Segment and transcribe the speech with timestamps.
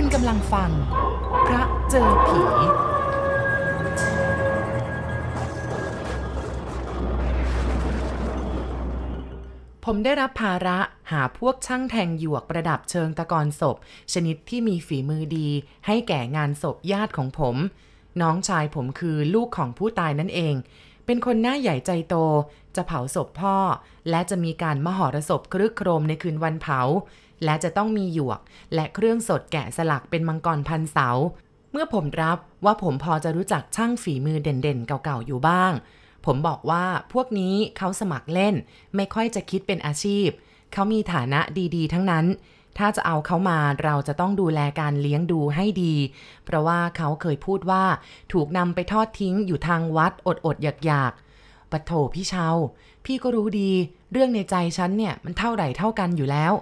[0.00, 0.70] คุณกำลังฟัง
[1.46, 2.40] พระเจอผี
[9.84, 10.78] ผมได้รับภาระ
[11.10, 13.76] หาพวกช่างแทงหยวกประดับเชิงตะกอนศพ
[14.12, 15.48] ชนิดที่มีฝีมือดี
[15.86, 17.56] ให้แก่งานศพญาติของผม
[18.20, 20.54] น้องชายผมคือลูกของผู้ตายนั่นเอง
[21.06, 22.14] เป็นคนหน้าใหญ่ใจโต
[22.76, 23.56] จะเผาศพพ่อ
[24.10, 26.80] และจะมีการมหรสพครึกโครมในคืนวันเผา
[27.44, 28.40] และจะต้องมีหยวก
[28.74, 31.08] และเครื่องสดแกะสลักเป็นมังกรพันเสา
[31.72, 35.72] เมื่อผมรับว่าผมพอจะรู้จักช่างฝีมือเด่นๆ เก่าๆ อยู่บ้าง
[36.26, 38.54] ผมบอกว่าพวกนี้เขาสมัครเล่น
[38.96, 40.28] ไม่ค่อยจะคิดเป็นอาชีพ
[40.72, 41.40] เขามีฐานะ
[41.76, 42.26] ดีๆ ทั้งนั้น
[42.78, 45.94] ถ้าจะเอาเขามาเราจะต้องดูแลการเลี้ยงดูให้ดี
[46.44, 47.84] เพราะว่าเขาเคยพูดว่า
[48.32, 52.48] ถูกนำไปทอดทิ้งอยู่ทางวัดอดๆอยากๆปัดโถพี่เชา
[53.04, 53.72] พี่ก็รู้ดี
[54.12, 56.52] เรื่องในใจฉันเนี่ยมันเท่าไหร่เท่ากันอยู่แล้ว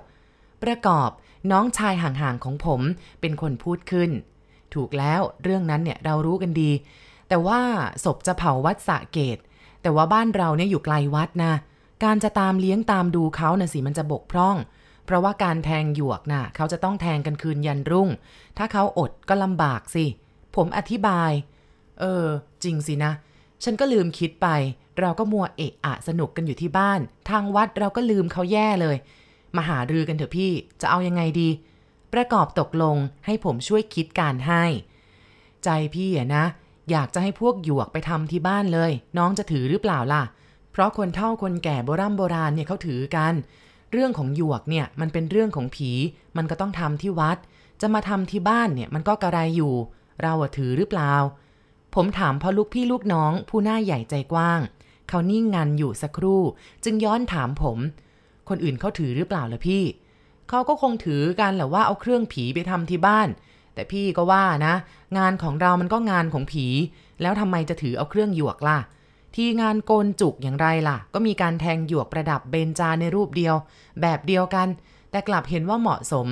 [0.64, 1.10] ประกอบ
[1.50, 2.80] น้องชายห่างๆของผม
[3.20, 4.10] เป็นคนพูดขึ้น
[4.74, 6.70] ถูกแล้วเรื่องนั้นเนี่ยเรารู้กันดี
[7.28, 7.60] แต่ว่า
[8.04, 9.38] ศพจะเผาวัดสะเกต
[9.82, 11.54] แต่ว่าบ้านเราเนี่ยอยู่ไกลวัดนะ
[12.04, 14.56] การจะตามเลี้ยงตามดูเขาน่ะสิมันจะบกพร่อง
[15.04, 18.08] เพราะว่าการแทงหยวกน่ะเขาจะต้องแทงกันคืนยันรุ่ง
[18.58, 20.04] ถ้าเขาอดก็ลำบากสิ
[20.56, 21.32] ผมอธิบาย
[22.00, 22.26] เออ
[22.64, 23.12] จริงสินะ
[23.64, 24.48] ฉันก็ลืมคิดไป
[25.00, 28.96] เราก็มัวเอะอะสนุกกันอยู่ที่บ้าน ทางวัดเราก็ลืมเขาแย่เลย
[29.56, 31.48] มาหารือกันเถอะพี่จะเอายังไงดี
[32.12, 34.64] ประกอบตกลงให้ผมช่วยคิดการให้
[35.64, 36.44] ใจพี่อะนะ
[36.90, 40.22] อยากจะให้พวกหยวกไปทำที่บ้านเลย น้องจะถือหรือเปล่าล่ะ
[40.72, 43.34] เพราะคนเฒ่าคนแก่โบราณโบราณเนี่ยเขาถือกัน
[43.92, 45.90] เรื่องของหยวกเนี่ยมันเป็นเรื่องของผี
[46.36, 47.38] มันก็ต้องทำที่วัด
[47.80, 49.74] จะมาทำที่บ้านเนี่ยมันก็กระไรอยู่
[50.22, 51.12] เราอะถือหรือเปล่า
[51.94, 54.60] ผมถามพราะลูกพี่ลูกน้องผู้หน้าใหญ่ใจกว้าง
[55.08, 56.42] เขานิ่งงันอยู่สักครู่
[56.84, 57.78] จึงย้อนถามผม
[58.48, 59.82] คนอื่นเขาถือหรือเปล่าล่ะพี่
[60.48, 63.28] เขาก็คงถือกันแหละว่าเอาเครื่องผีไปทำที่บ้าน
[63.74, 64.74] แต่พี่ก็ว่านะ
[65.18, 66.66] งานของเรามันก็งานของผี
[67.22, 68.78] แล้วทำไมจะถือเอาเครื่องหยวกล่ะ
[69.36, 73.54] ที่งานโกนจุกอย่างไรล่ะ ก็มีการแทงหยวกประดับเบญจาในรูปเดียว
[74.00, 74.68] แบบเดียวกัน
[75.10, 76.26] แต่กลับเห็นว่าเหมาะสม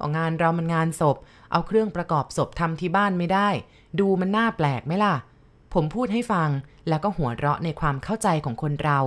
[0.00, 1.16] ก็งานเรามันงานศพ
[1.52, 3.48] เอาเครื่องประกอบศพทำที่บ้านไม่ได้
[4.00, 5.14] ดูมันน่าแปลกไหมล่ะ
[5.74, 6.48] ผมพูดให้ฟัง
[6.88, 8.98] แล้วก็หัวเราะในความเข้าใจของคนเรา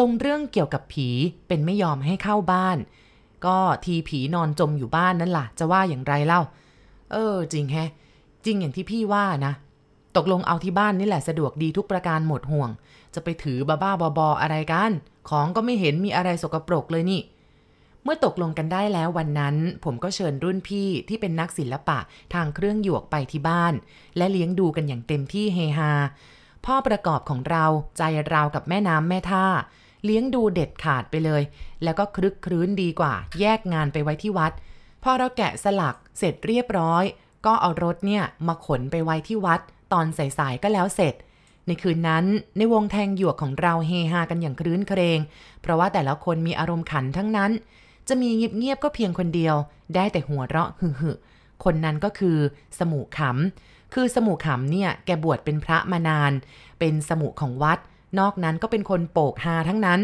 [0.00, 1.08] ลงเรื่องเกี่ยวกับผี
[1.48, 2.78] เป็นไม่ยอมให้เข้าบ้าน
[3.46, 6.40] ก็ทีผีนอนจมอยู่บ้านนั่นล่ะ จะว่าอย่างไรเล่า
[7.12, 7.90] เออ จริงแฮะ
[8.44, 9.52] จริงอย่างที่พี่ว่านะ
[10.16, 12.70] ตกลงเอาที่บ้านนี่แหละสะดวกดีทุกประการหมดห่วง
[13.14, 14.90] จะไปถือบ้าบ้าๆบอๆอะไรกัน
[15.28, 17.20] ของก็ไม่เห็นมีอะไรสกปรกเลยนี่
[18.02, 21.98] เมื่อตกลงกันได้แล้ววันนั้น ผมก็เชิญรุ่นพี่ที่เป็นนักศิลปะ
[22.34, 23.74] ทางเครื่องหยวกไปที่บ้าน
[24.16, 25.92] และเลี้ยงดูกันอย่างเต็มที่เฮฮา
[26.66, 27.64] พ่อประกอบของเรา
[27.98, 29.46] ใจราวกับแม่น้ำแม่ท่า
[30.04, 31.42] เลี้ยงดูเด็ดขาดไปเลย
[31.84, 34.52] แล้วก็คลึกครื้นดีกว่า แยกงานไปไว้ที่วัด
[35.02, 37.04] พอเราแกะสลักเสร็จเรียบร้อย
[37.46, 39.60] ก็เอารถเนี่ยมาขนไปไว้ที่วัด
[39.92, 40.06] ตอน
[40.38, 41.14] สายๆก็แล้วเสร็จ
[41.66, 42.24] ในคืนนั้น
[42.56, 45.18] ในวงแทงหยวกของเราเฮฮากันอย่างครื้นเครง
[45.62, 47.50] เพราะว่าแต่ละคนมีอารมณ์ขันทั้งนั้น
[48.08, 49.54] จะมีเงียบๆก็เพียงคนเดียว
[49.94, 52.36] ได้แต่หัวเราะหึ่ๆคนนั้นก็คือ
[52.78, 56.32] สมุขำ คือสมุขำเนี่ยแกบวชเป็นพระมานาน
[56.78, 57.78] เป็นสมุของวัด
[58.20, 60.00] นอกนั้นก็เป็นคนโปกฮาทั้งนั้น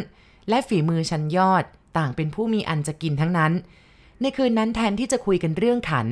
[0.49, 1.65] และฝีมือชั้นยอด
[1.97, 3.53] ต่างเป็นผู้มีอันจะกินทั้งนั้น
[4.21, 6.07] ในคืนนั้นแทนที่จะคุยกันเรื่องขัน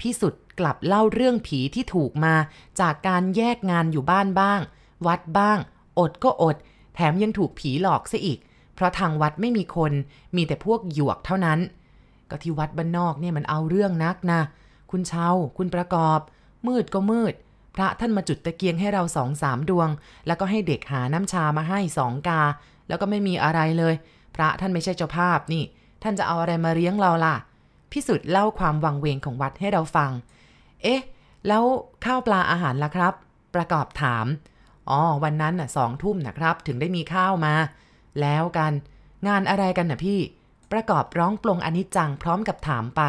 [0.00, 2.34] พี่สุดกลับเล่าเรื่องผีที่ถูกมา
[2.80, 4.60] จากการแยกงานอยู่บ้านบ้าง
[5.06, 5.58] วัดบ้าง
[5.98, 6.56] อดก็อด
[6.94, 8.38] แถมยังถูกผีหลอกซะอีก
[8.74, 9.92] เพราะทางวัดไม่มีคน
[10.36, 11.58] มีแต่พวกหยวกเท่านั้น
[12.30, 14.40] ก็ที่วัดบ้านนอกเนี่ยมันเอาเรื่องนักนะ
[14.90, 15.28] คุณเชา
[15.58, 16.20] คุณประกอบ
[16.66, 17.34] มืดก็มืด
[17.74, 19.88] พระท่านมาจุดตะเกียงให้เราสองสามดวง
[20.26, 22.42] แล้วก็ให้เด็กหาน้ำชามาให้สองกา
[22.88, 23.94] แล้วก็ไม่มีอะไรเลย
[24.34, 25.62] พระท่านไม่ใช่เจ้าภาพนี่
[26.02, 27.34] ท่านจะเอาอะไรมาเลี้ยงเราล่ะ
[27.92, 30.10] พิสุทธิ์เล่าความวังเวงของวัดให้เราฟัง
[30.82, 31.02] เอ๊ะ
[31.46, 31.64] แล้ว
[32.04, 33.14] ข้าวปลาอาหารล่ะครับ
[33.54, 34.26] ประกอบถาม
[34.90, 37.54] อ๋อ วันนั้นน่ะสองทุ่มนะครับ ถึงได้มีข้าวมา
[38.20, 38.72] แล้วกัน
[39.28, 40.20] งานอะไรกันน่ะพี่
[40.72, 43.02] ประกอบร้องปลงอนิจจังพร้อมกับถามไป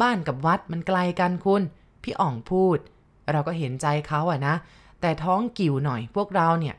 [0.00, 1.62] บ้านกับวัดมันไกลกันคุณ
[2.02, 2.78] พี่อ่องพูด
[3.32, 4.54] เราก็เห็นใจเขาอะนะ
[5.00, 6.74] แต่ท้องกิ่วหน่อยพวกเราเนี่ย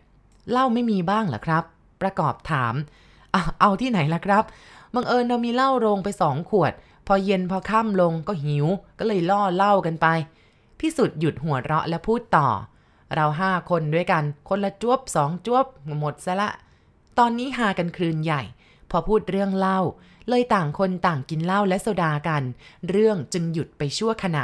[0.51, 1.63] เหล้าไม่มีบ้างเหรอครับ
[2.01, 2.74] ประกอบถาม
[3.33, 4.44] อเอาที่ไหนล่ะครับ
[4.95, 6.74] บังเอิญเรามีเหล้าโรงไปสองขวด
[7.07, 8.65] พอเย็นพอค่ำลงก็หิว
[9.00, 10.07] ก็เลยล่อเหล้ากันไป
[10.80, 12.48] พี่สุดหยุดหัวเราะและพูดต่อ
[13.15, 15.65] เราห้าคนด้วยกัน คนละจวบสองจวบ
[16.00, 16.50] หมดซะละ
[17.18, 18.42] ตอนนี้หากันคลืนใหญ่
[18.89, 19.80] พอพูดเรื่องเหล้า
[20.30, 22.44] เลยต่างคนต่างกินเหล้าและโซดากัน
[22.89, 24.44] เรื่องจึงหยุดไปชั่วขณะ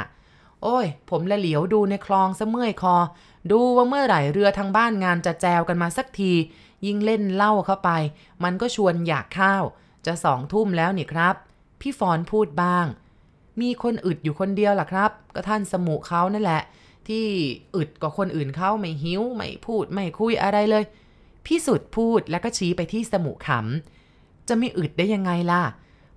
[0.62, 2.96] โอ้ย ผมละเหลียวดูในคลองซะเมื่อยคอ
[3.50, 6.32] ดูว่าเมื่อไหร่เรือทางบ้านงานจะแจวกันมาสักที
[6.86, 7.90] ยิ่งเล่นเหล้าเข้าไป
[8.44, 9.64] มันก็ชวนอยากข้าว
[10.06, 11.34] จะสองทุ่มแล้วนี่ครับ
[11.80, 12.86] พี่ฟอนพูดบ้าง
[13.60, 16.62] มีคนอึดอยู่คนเดียวล่ะครับ ก็ท่านสมุเขานั่นแหละ
[17.08, 17.26] ที่
[17.76, 20.84] อึดกว่าคนอื่นเขาไม่หิวไม่พูดไม่คุยอะไรเลย
[21.46, 25.62] พี่สุดพูดแล้วก็ชี้ไปที่สมุขำจะไม่อึดได้ยังไงล่ะ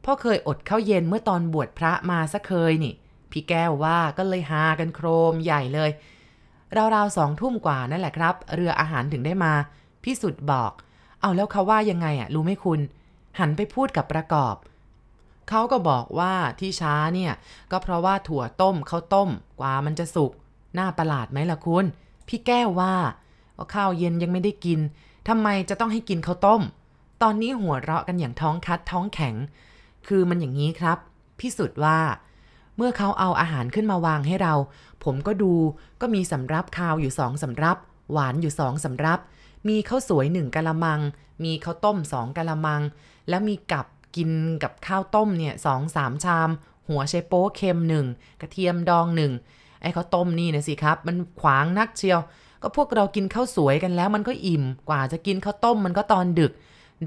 [0.03, 2.93] พ่อเคยอดข้าวเย็นเมื่อตอนบวชพระมาซะเคยนี่
[3.31, 5.91] พี่แก้วว่าก็เลยหากันโครมใหญ่เลย
[6.95, 9.53] ราวๆสองทุ่มกว่านั่นแหละครับ เรืออาหารถึงได้มา
[10.03, 10.71] พี่สุดบอก
[11.21, 12.79] เอาแล้วเขาว่ายังไงอะรู้ไหมคุณ
[13.39, 14.55] หันไปพูดกับประกอบ
[15.49, 17.31] เขาก็บอกว่าที่ช้าเนี่ย
[17.71, 19.29] ก็เพราะว่าถั่วต้มเขาต้ม
[19.59, 20.31] กว่ามันจะสุก
[20.77, 21.85] น่าประหลาดไหมล่ะคุณ
[22.27, 22.93] พี่แก้วว่า
[23.73, 24.79] ข้าวเย็นยังไม่ได้กิน
[25.27, 26.61] ทำไมจะต้องให้กินข้าวต้ม
[27.21, 29.35] ตอนนี้หัวเราะกันอย่างท้องคัดท้องแข็ง
[30.07, 30.97] คือมันอย่างนี้ครับ
[31.39, 31.99] พี่สุดว่า
[32.77, 34.53] เมื่อเขาเอาอาหารขึ้นมาวางให้เรา
[35.03, 35.53] ผมก็ดู
[36.01, 37.77] ก็มีสำรับข้าวอยู่สองสำรับ
[38.11, 39.19] หวานอยู่สองสำรับ
[39.69, 40.99] มีข้าวสวยหนึ่งกะละมัง
[41.43, 42.81] มีข้าวต้มสองกะละมัง
[43.29, 44.31] แล้วมีกับกิน
[44.63, 46.49] กับข้าวต้มเนี่ยสองสามชาม
[46.87, 48.05] หัวไชโป๊เค็มหนึ่ง
[48.41, 49.31] กระเทียมดองหนึ่ง
[49.81, 52.19] ไอ้ข้าวต้มนี่นะสิครับ มันขวางนักเชียว
[52.61, 56.51] ก็พวกเรากินข้าวสวยกันแล้ว มันก็อิ่มกว่าจะกินข้าวต้มมันก็ตอนดึก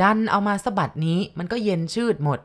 [0.02, 2.38] ดันเอามาสะบัดนี้มันก็เย็นชืดหมด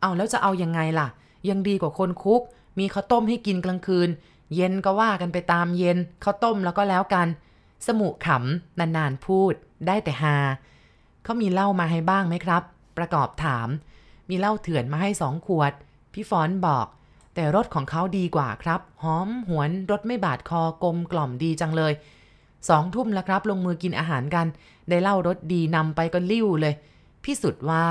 [0.00, 1.08] เอาแล้วจะเอายังไงล่ะ
[1.48, 2.42] ยังดีกว่าคนคุก
[2.78, 4.08] มีข้าวต้มให้กินกลางคืน
[4.54, 7.28] เย็นก็ว่ากันไปตามเย็นข้าวต้มแล้วก็แล้วกัน
[7.86, 9.54] สมุขำนานๆพูด
[9.86, 10.36] ได้แต่ฮา
[11.24, 12.62] เขามีเหล้ามาให้บ้างไหมครับ
[12.98, 13.68] ประกอบถาม
[14.28, 15.72] มีเหล้าเถื่อนมาให้สองขวด
[16.12, 16.86] พี่ฟอนบอก
[17.34, 21.92] แต่รสของเขาดีกว่าครับ หอมหวนรสไม่บาดคอกลมกล่อมดีจังเลย
[22.68, 24.46] สองทุ่มแล้วครับ ลงมือกินอาหารกัน
[24.88, 26.74] ได้เหล้ารสดีนำไปก็ลิ้วเลย
[27.24, 27.84] พี่สุดว่า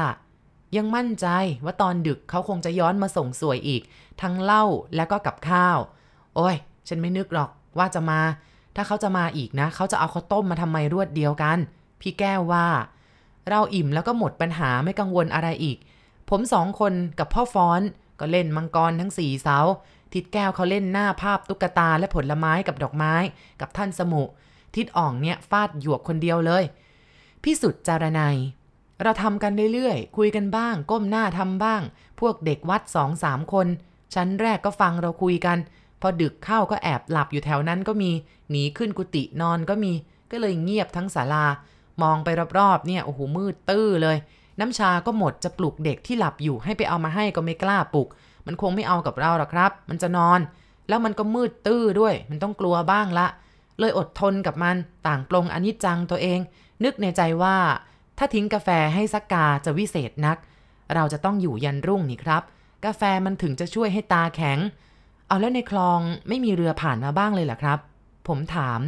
[0.78, 1.28] ยังมั่นใจ
[1.66, 3.82] ว่าตอนดึกเขาคงจะย้อนมาส่งสวยอีก
[4.22, 4.64] ทั้งเหล้า
[4.96, 5.78] และก็กับข้าว
[6.36, 6.56] โอ้ย
[6.88, 8.20] ฉันไม่นึกหรอกว่าจะมา
[8.76, 11.58] ถ้าเขาจะมาอีกนะ เขาจะเอาข้าวต้มมาทำไมรวดเดียวกัน
[12.02, 12.68] พี่แก้วว่า
[13.50, 15.78] เราอิ่มแล้วก็หมดปัญหาไม่กังวลอะไรอีก
[16.30, 17.82] ผมสองคนกับพ่อฟ้อน
[18.20, 19.60] ก็เล่นมังกรทั้งสี่เสา
[20.14, 23.14] ทิดแก้วเขาเล่นหน้าภาพตุ๊กตาและผลไม้กับดอกไม้
[23.62, 24.24] กับท่านสมุ
[24.76, 26.64] ทิดอ่องเนี่ยฟาดหยวกคนเดียวเลย
[27.44, 28.38] พี่สุดจารนัย
[29.04, 31.82] เราทำกันเรื่อยๆ คุยกันบ้าง ก้มหน้าทำบ้าง
[32.20, 33.68] พวกเด็กวัดสองสามคน
[34.14, 35.58] ชั้นแรกก็ฟังเราคุยกัน
[36.02, 38.12] พอดึกเข้าก็แอบหลับอยู่แถวนั้นก็มี
[38.50, 39.94] หนีขึ้นกุฏินอนก็มี
[40.32, 41.46] ก็เลยเงียบทั้งศาลา
[42.02, 44.18] มองไปรอบๆ เนี่ยโอ้โหมืดตื้อเลย
[44.60, 48.08] น้ำชาก็หมดจะปลุกเด็กที่หลับอยู่ให้ไปเอามาให้ก็ไม่กล้าปลุก
[48.46, 50.40] มันคงไม่เอากับเราหรอกครับ มันจะนอน
[50.88, 53.28] แล้วมันก็มืดตื้อด้วย มันต้องกลัวบ้างละ
[53.80, 54.76] เลยอดทนกับมัน
[55.08, 56.40] ต่างปลงอนิจจังตัวเอง
[56.84, 57.56] นึกในใจว่า
[58.24, 60.38] ถ้าทิ้งกาแฟให้สักกาจะวิเศษนัก
[60.94, 62.44] เราจะต้องอยู่ยันรุ่งนี่ครับ
[62.86, 64.60] กาแฟมันถึงจะช่วยให้ตาแข็ง
[65.28, 67.80] เอาแล้วในคลองไม่มีเรือผ่านมาบ้างเลยเหรอครับ
[68.28, 68.80] ผมถาม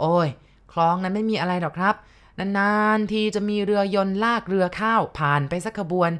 [0.00, 0.28] โอ้ย
[0.72, 1.94] คลองนั้นไม่มีอะไรหรอกครับ
[2.38, 6.10] นานๆทีจะมีเรือยนต์ลากเรือข้าวผ่านไปสักขบวน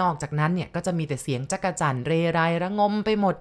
[0.00, 3.34] นอกจากนั้นเนี่ยก็จะมีแต่เสียงจักรจั่นเรไรระงมไปหมด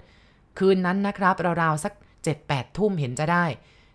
[0.57, 3.45] คืนนั้นนะครับราวๆสัก7จ็ดแปดทุ่มเห็นจะได้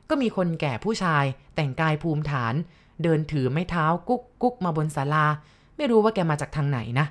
[0.08, 1.24] ก็มีคนแก่ผู้ชาย
[1.54, 2.54] แต่งกายภูมิฐาน
[3.02, 5.26] เดินถือไม้เท้ากุ๊กกุ๊กมาบนศาลา
[5.76, 7.06] ไม่รู้ว่าแกมาจากทางไหนนะ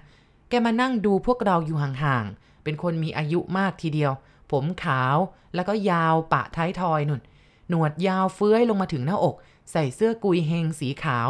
[0.49, 4.11] แกมานั่งดูพวกเราอยู่ห่างๆ เป็นคนมีอายุมากทีเดียว
[4.51, 5.17] ผมขาว
[5.55, 7.21] แล้วก็ยาวปะท้ายทอยนุ่น
[7.69, 9.35] หนวดยาวเฟื้อยลงมาถึงหน้าอก
[9.71, 11.29] ใส่เสื้อกุยเฮงสีขาว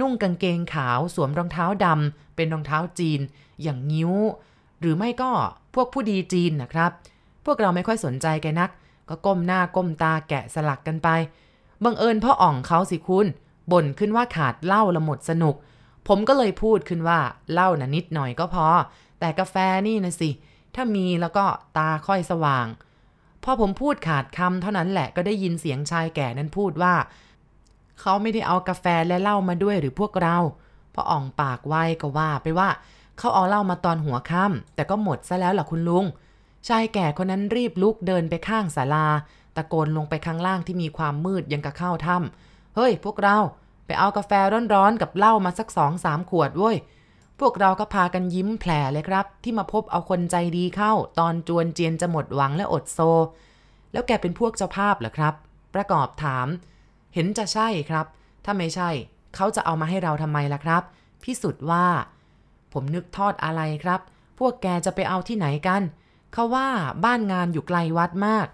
[0.00, 3.20] นุ่งกางเกงขาวสวมรองเท้าดำเป็นรองเท้าจีน
[3.62, 4.12] อย่างนิ้ว
[4.80, 5.30] หรือไม่ก็
[5.74, 6.90] พวกผู้ดีจีนนะครับ
[7.44, 8.70] พวกเราไม่ค่อยสนใจแกนัก
[9.08, 11.08] ก็ก้มหน้าก้มตาแกะสลักกันไป
[11.84, 13.26] บังเอิญพ่ออ่องเขาสิคุณ
[13.72, 15.54] บ่นขึ้นว่าขาดเหล้าละหมดสนุก
[16.08, 17.20] ผมก็เลยพูดขึ้นว่า
[17.52, 18.66] เหล้านะนิดหน่อยก็พอ
[19.20, 19.56] แต่กาแฟ
[19.86, 20.30] นี่นะสิ
[20.74, 21.44] ถ้ามีแล้วก็
[21.76, 22.66] ตาค่อยสว่าง
[23.44, 26.94] พอผมพูดขาดคำเท่านั้นแหละก็ได้ยินเสียงชายแก่นั้นพูดว่า
[28.00, 30.36] เขาไม่ได้เอากาแฟและเหล้ามาด้วยหรือพวกเรา
[30.94, 32.68] พออ่องปากไวก็ว่าไปว่า
[33.18, 36.04] เขาเอาเหล้ามาตอนหัวค่ำแต่ก็หมดซะแล้วล่ะคุณลุง
[36.68, 39.06] ชายแก่คนนั้นรีบลุกเดินไปข้างศาลา
[39.56, 42.47] ตะโกนลงไปข้างล่างที่มีความมืดยังกะเข้าถ้ำ
[42.80, 43.38] เฮ้ยพวกเรา
[43.86, 44.32] ไปเอากาแฟ
[44.74, 46.76] ร้อนๆกับเหล้ามาสักสองสามขวดเว้ย
[47.40, 52.98] พวกเราก็พากันยิ้มแผลเลยครับ ที่มาพบเอาคนใจดีเข้า ตอนจวนเจียนจะหมดหวังและอดโซ
[53.92, 55.34] แล้วแกเป็นพวกเจ้าภาพเหรอครับ
[55.74, 56.46] ประกอบถาม
[57.14, 58.06] เห็นจะใช่ครับ
[58.44, 58.90] ถ้าไม่ใช่
[59.34, 60.82] เขาจะเอามาให้เราทำไมล่ะครับ
[61.22, 61.86] พิสุทธ์ว่า
[62.72, 64.00] ผมนึกทอดอะไรครับ
[64.38, 65.82] พวกแกจะไปเอาที่ไหนกัน
[66.32, 66.68] เขาว่า
[67.04, 68.46] บ้านงานอยู่ไกลวัดมาก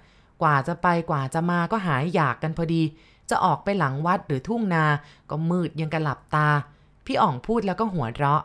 [0.43, 2.83] กว่าจะไปกว่าจะมาก็หายอยากกันพอดี
[3.31, 4.85] จะออกไปหลังวัดหรือทุ่งนา
[5.31, 6.49] ก็มืดยังกระหลับตา
[7.07, 8.43] พี่อ่องพูดแล้วก็หัวเราะ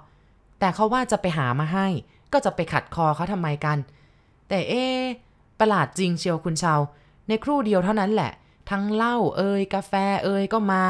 [0.59, 1.88] แต่เขาว่าจะไปหามาให้
[2.33, 3.77] ก็จะไปขัดคอเขาทำไมกัน
[4.48, 4.86] แต่เอ๊
[5.59, 6.79] ประหลาดจริงเชียวคุณชาว
[7.27, 8.31] ในครู่เดียวเท่านั้นแหละ
[8.69, 9.93] ทั้งเหล้าเอ่ยกาแฟ
[10.24, 10.81] เอ่ยก็มา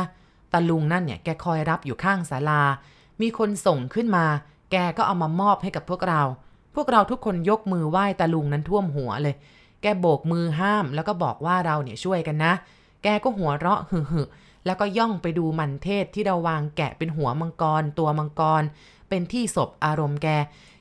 [0.54, 2.62] ตาลุงนั่นเนี่ยแกคอยรับอยู่ข้างศาลา
[3.22, 4.26] มีคนส่งขึ้นมา
[4.72, 6.22] แกก็เอามามอบให้กับพวกเรา
[6.76, 9.36] พวกเราทุกคนยกมือไหว้ตาลุงนั้นท่วมหัวเลย
[9.82, 12.54] แกโบกมือห้ามแล้วก็บอกว่าเราเนี่ยช่วยกันนะ
[13.04, 14.26] แกก็หัวเราะหึ่
[14.66, 18.64] แล้วก็ย่องไปดูมันเทศที่เราวางแกะเป็นหัวมังกร ตัวมังกร
[19.10, 20.28] เป็นที่ศพอารมณ์แก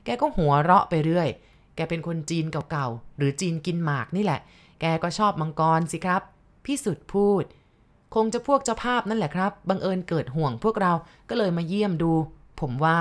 [0.04, 1.28] แกก็หัวเราะไปเรื่อย
[1.76, 4.40] แกเป็นคนจีนเก่าๆ หรือจีนกินหมากนี่แหละ
[4.80, 6.22] แกก็ชอบมังกรสิครับ
[6.64, 7.44] พี่สุดพูด
[8.14, 10.92] คงจะพวกเจ้าภาพนั่นแหละครับ บังเอิญเกิดห่วงพวกเรา
[11.28, 12.12] ก็เลยมาเยี่ยมดู
[12.60, 13.00] ผมว่า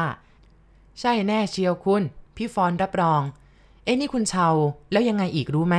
[1.00, 2.04] ใช่แน่เชียวคุณ
[2.36, 3.22] พี่ฟอนรับรอง
[3.84, 4.48] เอ้นี่คุณเชา
[4.92, 5.76] แล้วยังไงอีกรู้ไหม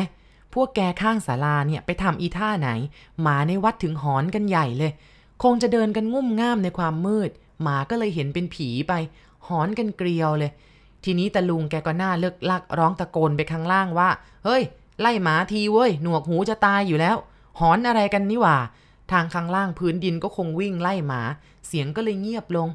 [0.54, 2.70] พวกแกข้างศาลาเนี่ยไปทำอีท่าไหน
[3.22, 4.92] หมาในวัดถึงหอนกันใหญ่เลย
[5.42, 7.30] คงจะเดินกันงุ่มง่ามในความมืด
[7.62, 8.92] หมาก็เลยเห็นเป็นผีไป
[9.48, 10.52] หอนกันเกลียวเลย
[11.04, 14.10] ทีนี้ตาลุงแกก็หน้าเลิกลักร้องตะโกนไปข้างล่างว่า
[14.44, 14.62] เฮ้ย
[15.00, 17.16] ไล่หมาทีเว้ย หนวกหูจะตายอยู่แล้ว
[17.60, 18.56] หอนอะไรกันนี่หว่า
[19.12, 21.20] ทางข้างล่างพื้นดินก็คงวิ่งไล่หมา
[21.66, 22.68] เสียงก็เลยเงียบลง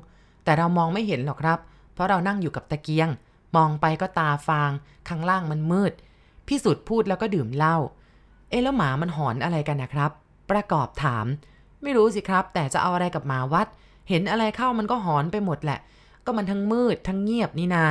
[0.43, 1.59] แต่เรามองไม่เห็นหรอกครับ
[1.93, 3.09] เพราะเรานั่งอยู่กับตะเกียง
[3.55, 4.71] มองไปก็ตาฟาง
[5.07, 5.93] ข้างล่างมันมืด
[6.53, 7.77] พี่สุดพูดแล้วก็ดื่มเหล้า
[8.49, 10.11] เอ๊ะแล้วหมามันหอนอะไรกันนะครับ
[10.51, 11.25] ประกอบถาม
[11.83, 13.67] ไม่รู้สิครับ แต่จะเอาอะไรกับหมาวัด
[14.09, 15.79] เห็นอะไรเข้ามันก็หอนไปหมดแหละ
[16.25, 17.85] ก็มันทั้งมืดทั้งเงียบนี่นา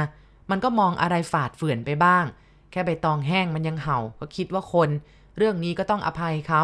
[0.50, 2.24] มันก็มองอะไรฝาดเฟื่อนไปบ้าง
[2.70, 4.88] แค่ใบตองแห้งมันยังเห่า ก็คิดว่าคน
[5.36, 6.62] เรื่องนี้ก็ต้องอภัยเขา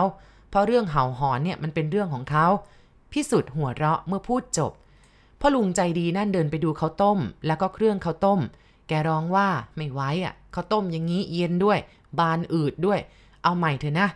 [0.49, 2.47] เพราะเรื่องเห่าหอนเนี่ยมันเป็นเรื่องของเขา
[3.13, 4.73] พี่สุดหัวเราะเมื่อพูดจบ
[5.41, 8.41] พ่อลุงใจดีนั่นเดินไปดูข้าวต้ม แล้วก็เครื่องข้าวต้ม
[8.89, 11.79] แกร้องว่าไม่ไหวอะข้าวต้มอย่างนี้เย็นด้วย
[12.19, 13.01] บานอืดด้วย
[13.43, 14.09] เอาใหม่เถอะนะ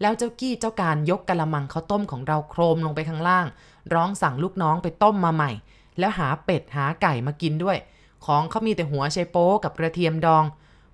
[0.00, 3.46] แล้วเจ้ากี้เจ้าการยกกะละมังข้าวต้มของเราโครมลงไปข้างล่าง
[3.94, 5.50] ร้องสั่งลูกน้องไปต้มมาใหม่
[5.98, 7.78] แล้วหาเป็ดหาไก่มากินด้วย
[8.26, 10.44] ของเขามีแต่หัวไชโป๊กับกระเทียมดอง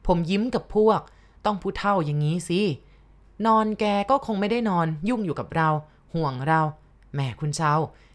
[0.06, 1.00] ผมยิ้มกับพวก
[1.44, 2.60] ต้องพูดเท่าอย่างนี้สิ
[3.46, 5.68] นอนแกก็คงไม่ได้นอนยุ่งอยู่กับเรา
[6.14, 6.60] ห่วงเรา
[7.14, 7.72] แหมคุณเชา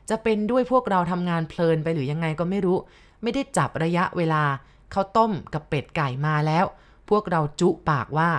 [0.09, 2.77] จะเป็นด้วยพวกเราทำงานเพลินไปหรือยังไงก็ไม่รู้
[3.21, 4.43] ไม่ได้จับระยะเวลา
[4.94, 6.65] ขาต้มกับเป็ดไก่มาแล้ว
[7.10, 8.30] พวกเราจุปากว่า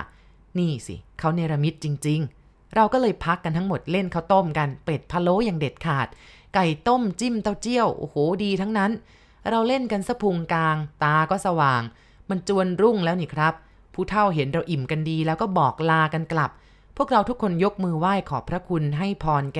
[0.57, 6.07] นี่สิเขาเนรมิตจริง ๆ เราก็เลยพักกันทั้งหมดเล่นข้าวต้มกันเป็ดพะโล้อย่างเด็ดขาด
[6.55, 8.91] ไก่ต้มจิ้มเต้าเจี้ยวโอ้โหดีทั้งนั้น
[9.49, 11.81] เราเล่นกันสะพุงกลาง ตาก็สว่าง
[12.29, 13.53] มันจวนรุ่งแล้วนี่ครับ
[13.93, 16.51] ผู้เฒ่าเห็นเราอิ่มกันดี แล้วก็บอกลากันกลับ
[16.97, 19.59] พวกเราทุกคนยกมือไหว้ขอบพระคุณให้พรแก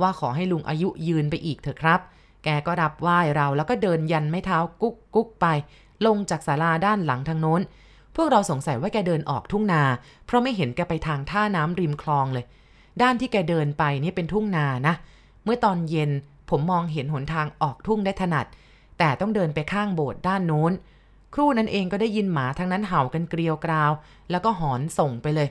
[0.00, 2.00] ว่าขอให้ลุงอายุยืนไปอีกเถอะครับ
[2.44, 5.46] แกก็รับไหว้เราแล้วก็เดินยันไม่เท้ากุ๊กกุ๊กไป
[6.06, 7.60] ลงจากศาลาด้านหลังทางโน้น
[8.16, 9.82] พวกเราสงสัยว่าแกเดินออกทุ่งนา
[10.26, 12.44] เพราะไม่เห็นแกไปทางท่าน้ำริมคลองเลย
[13.02, 14.94] ด้านที่แกเดินไปนี่เป็นทุ่งนานะ
[15.44, 16.10] เมื่อตอนเย็น
[16.50, 18.46] ผมมองเห็นหนทางออกทุ่งได้ถนัด
[18.98, 20.72] แต่ต้องเดินไปข้างโบสถ์ด้านโน้น
[21.34, 23.92] ครู่นั้นเองก็ได้ยินหมาทั้งนั้นเห่ากันเกลียวกราว
[24.30, 25.48] แล้วก็หอนส่งไปเลย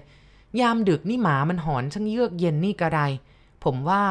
[0.60, 3.00] ยามดึกนี่หมามันหอนช่างเยือกเย็นนี่กระไร
[3.64, 4.04] ผมว่า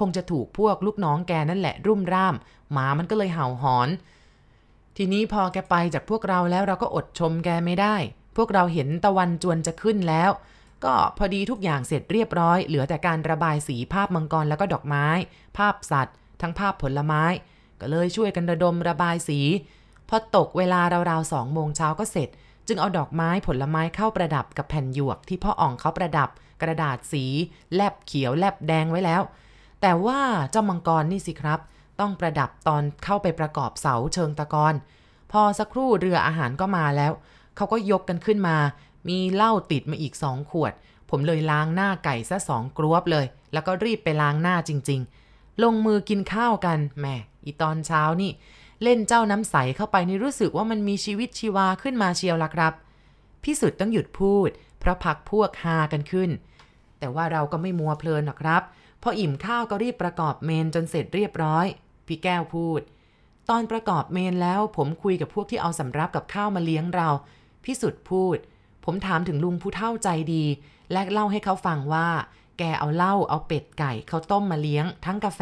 [0.00, 2.34] คงจะถูกพวกลูกน้องแกนั่นแหละรุ่มร่าม
[2.72, 3.88] หมามันก็เลยเห่าหอน
[4.96, 7.96] ทีนี้พอแกไปจากพวกเราแล้วเราก็อดชมแกไม่ได้
[8.36, 10.30] พวกเราเห็นตะวันจวนจะขึ้นแล้ว
[10.84, 15.06] ก็พอดีทุกอย่างเสร็จเรียบร้อย เหลือแต่การระบายสีภาพมังกรแล้วก็ดอกไม้
[15.58, 17.22] ภาพสัตว์ ทั้งภาพผลไม้
[17.80, 19.40] ก็เลยช่วยกันระดมระบายสี
[20.08, 22.28] พอตกเวลาราวๆสองโมงเช้าก็เสร็จ
[22.68, 26.28] จึงเอาดอกไม้ผลไม้เข้าประดับกับแผ่นหยวกที่พ่ออ่องเขาประดับ
[26.62, 27.24] กระดาษสี
[27.74, 29.22] แลบเขียวแลบแดงไว้แล้ว
[29.80, 30.20] แต่ว่า
[30.50, 31.60] เจ้ามังกรนี่สิครับ
[32.00, 34.74] ต้องประดับตอนเข้าไปประกอบเสาเชิงตะกอน
[35.32, 37.12] พอสักครู่เรืออาหารก็มาแล้ว
[37.56, 38.56] เขาก็ยกกันขึ้นมา
[39.08, 40.72] มีเหล้าติดมาอีกสองขวด
[41.10, 47.06] ผมเลยล้างหน้าไก่ซะสองกรวบเลย แล้วก็รีบไปล้างหน้าจริง ๆ ลงมือกินข้าวกันแหม
[47.44, 48.30] อีตอนเช้านี่
[48.82, 52.72] เล่นเจ้าน้ำใสเข้าไปนี่รู้สึกว่ามันมีชีวิตชีวาขึ้นมาเชียวละครับ
[53.42, 54.48] พี่สุดต้องหยุดพูด
[54.80, 56.30] เพราะพักพวกฮากันขึ้น
[56.98, 58.62] แต่ว่าเราก็ไม่มัวเพลินหรอกครับ
[59.02, 61.66] พออิ่มข้าวก็รีบประกอบเมนจนเสร็จเรียบร้อย
[62.06, 62.80] พี่แก้วพูด
[63.48, 67.08] ตอนประกอบเมนแล้วผมคุยกับพวกที่เอาสำรับกับข้าวมาเลี้ยงเรา
[67.64, 68.38] พี่สุดพูด
[68.84, 70.44] ผมถามถึงลุงผู้เท่าใจดี
[70.92, 72.08] และเล่าให้เขาฟังว่า
[72.58, 75.40] แกเอาเหล้าเอาเป็ดไก่เขาต้มมาเลี้ยง ทั้งกาแฟ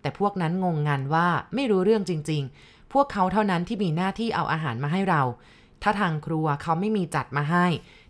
[0.00, 5.22] แต่พวกนั้นงงงันว่าไม่รู้เรื่องจริง ๆ พวกเขาเท่านั้นที่มีหน้าที่เอาอาหารมาให้เรา
[5.82, 7.66] ถ้าทางครัวเขาไม่มีจัดมาให้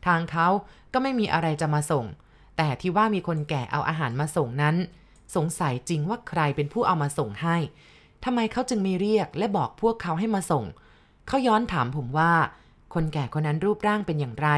[0.07, 0.49] ทางเขา
[0.93, 2.05] ก็ไม่มีอะไรจะมาส่ง
[2.57, 4.77] แต่ที่ว่ามีคนแก่เอาอาหารมาส่งนั้น
[5.37, 7.57] สงสัยจริงว่าใครเป็นผู้เอามาส่งให้
[8.25, 10.65] ทำไมเขาจึงไม่เรียกและบอกพวกเขาให้มาส่ง
[11.27, 12.33] เขาย้อนถามผมว่า
[12.95, 14.49] คนแก่คนนั้นรูปร่างเป็นอย่างไร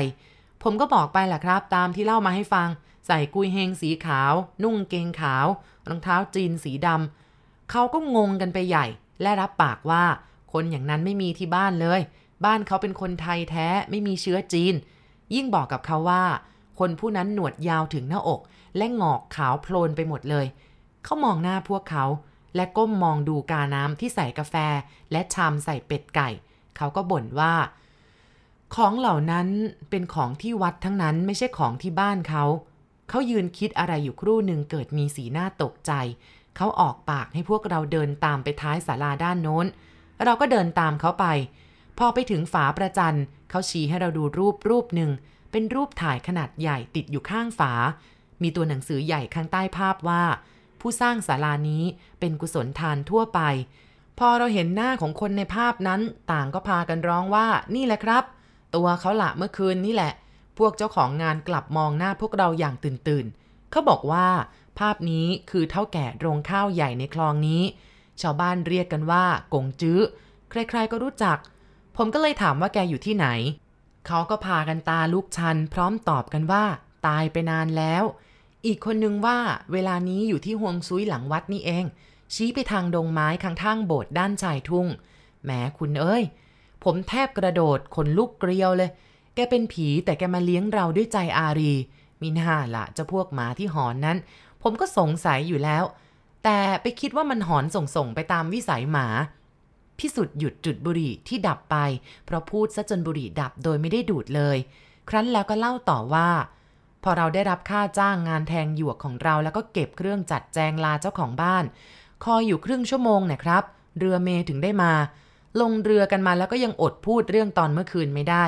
[0.62, 2.68] ผมก็บอกไปแหละครับ ตามที่เล่ามาให้ฟัง
[3.06, 5.46] ใส่กุยเฮงสีขาว นุ่งเกงขาว
[5.88, 8.86] รองเท้าจีนสีดำเขาก็งงกันไปใหญ่
[9.22, 10.04] และรับปากว่า
[10.52, 12.00] คนอย่างนั้นไม่มีที่บ้านเลย
[12.44, 14.74] บ้านเขาเป็นคนไทยแท้ไม่มีเชื้อจีน
[15.34, 16.24] ยิ่งบอกกับเขาว่า
[16.78, 18.40] คนผู้นั้นหนวดยาวถึงหน้าอก
[18.76, 20.46] และงอกขาวโพลนไปหมดเลย
[21.04, 22.04] เขามองหน้าพวกเขา
[22.56, 24.54] และก้มมองดูกาน้ำที่ใส่กาแฟ
[25.12, 26.28] และชามใส่เป็ดไก่
[26.76, 27.54] เขาก็บ่นว่า
[28.74, 29.48] ของเหล่านั้น
[29.90, 32.44] เป็นของที่วัดทั้งนั้นไม่ใช่ของที่บ้านเขา
[33.08, 35.92] เขายืนคิดอะไรอยู่ครู่หนึ่งเกิดมีสีหน้าตกใจ
[36.56, 39.66] เขาออกปากให้พวกเราเดินตามไปท้ายศาลาด้านโน้น
[40.24, 41.26] เราก็เดินตามเขาไป
[41.98, 43.18] พอไปถึงฝาประจัน
[43.50, 45.10] เขาชี้ให้เราดูรูปรูปหนึ่ง
[45.50, 47.72] เป็นรูปถ่ายขนาดใหญ่ติดอยู่ข้างฝา
[48.42, 50.22] มีตัวหนังสือใหญ่ข้างใต้ภาพว่า
[50.80, 51.84] ผู้สร้างศาลานี้
[52.20, 53.40] เป็นกุศลทานทั่วไป
[54.18, 56.00] พอเราเห็นหน้าของคนในภาพนั้น
[56.32, 58.24] ต่างก็พากันร้องว่า นี่แหละครับ
[58.74, 60.12] ตัวเขาละเมื่อคืนนี่แหละ
[60.58, 63.26] พวกเจ้าของงานกลับมองหน้าพวกเราอย่างตื่นตื่น
[63.70, 64.28] เขาบอกว่า
[64.78, 67.62] ภาพนี้คือเท่าแก่โรงข้าวใหญ่ในคลองนี้
[68.20, 70.00] ชาวบ้านเรียกกันว่ากงจื้อ
[70.50, 71.38] ใครๆก็รู้จัก
[71.96, 73.26] ผมก็เลยถามว่าแกอยู่ที่ไหน
[74.06, 76.64] เขาก็พากันตาลุกชัน พร้อมตอบกันว่า
[77.06, 78.04] ตายไปนานแล้ว
[78.66, 79.38] อีกคนนึงว่า
[79.72, 81.84] เวลานี้อยู่ที่ฮวงซุยหลังวัดนี่เอง
[82.34, 84.86] ชี้ไปทางดงไม้ข้างทางโบสถ์ด้านชายทุ่ง
[85.44, 86.22] แหมคุณเอ้ย
[86.84, 88.90] ผมแทบกระโดดขนลุกเกลียวเลย
[89.34, 91.72] แกเป็นผีแต่แกมาเลี้ยงเราด้วยใจอารี
[92.22, 94.18] มีหน้าละเจ้าพวกหมาที่หอนนั้น
[94.62, 95.84] ผมก็สงสัยอยู่แล้ว
[96.44, 99.06] แต่ไปคิดว่ามันหอนส่งๆไปตามวิสัยหมา
[99.98, 101.76] พิสุทธิ์หยุดจุดบุหรี่ที่ดับไป
[102.24, 104.56] เพราะพูดซะจนบุหรี่ดับโดยไม่ได้ดูดเลย
[105.08, 106.28] ครั้นแล้วก็เล่าต่อว่า
[107.04, 111.64] พอเราได้รับค่าจ้างงานแทงหยวกของเราแล้วก็เก็บเครื่องจัดแจงลาเจ้าของบ้าน
[112.24, 113.62] คอยอยู่ครึ่งชั่วโมงนะครับ
[113.98, 114.92] เรือเมถึงได้มา
[115.60, 118.44] ลงเรือกันมาแล้วก็ยังอดพูดเรื่องตอนเมื่อคืนไม่ได้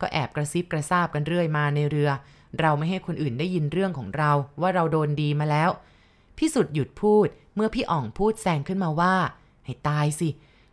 [0.00, 2.10] ก็แอบกระซิบกระซาบกันเรื่อยมาในเรือ
[2.60, 4.30] เราไม่ให้คนอื่นได้ยินเรื่องของเรา
[4.60, 5.70] ว่าเราโดนดีมาแล้ว
[6.36, 9.14] พี่สุดหยุดพูดเมื่อพี่อ่องพูดแซงขึ้นมาว่า
[9.64, 10.28] ให้ตายสิ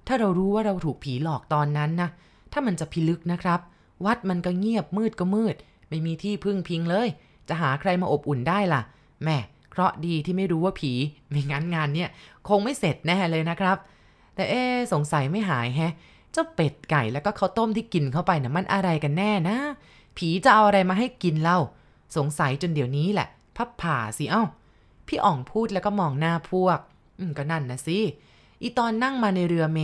[0.07, 2.09] ถ้าเรารู้ว่าเราถูกผีหลอกตอนนั้นนะ
[2.51, 3.59] ถ้ามันจะพิลึกนะครับ
[4.05, 5.55] วัดมันก็เงียบมืดก็มืด
[5.89, 7.07] ไม่มีที่พึ่งพิงเลย
[7.49, 8.81] จะหาใครมาอบอุ่นได้ล่ะ
[9.23, 9.37] แม่
[9.69, 10.93] เคราะดีที่ไม่รู้ว่าผี
[11.29, 12.09] ไม่งั้นงานเนี่ย
[12.47, 13.77] คงไม่เสร็จแน่เลยนะครับ
[14.35, 15.93] แต่เอ๊สงสัยไม่หายแฮะ
[16.31, 19.57] เจ้าเป็ดไก่แล้วก็ข้าวต้มที่กินเข้าไปนะ่ะมันอะไรกันแน่นะ
[20.17, 21.59] ผีจะเอาอะไรมาให้กินเล่า
[22.17, 24.43] สงสัยจนเดี๋ยวนี้แหละ พับผ่าสิเอ้า
[25.07, 26.79] พี่อ่องพูดแล้วก็มองหน้าพวก
[27.19, 27.97] อืมก็นั่นนะสิ
[28.61, 29.79] อีตอนนั่งมาในเรือเม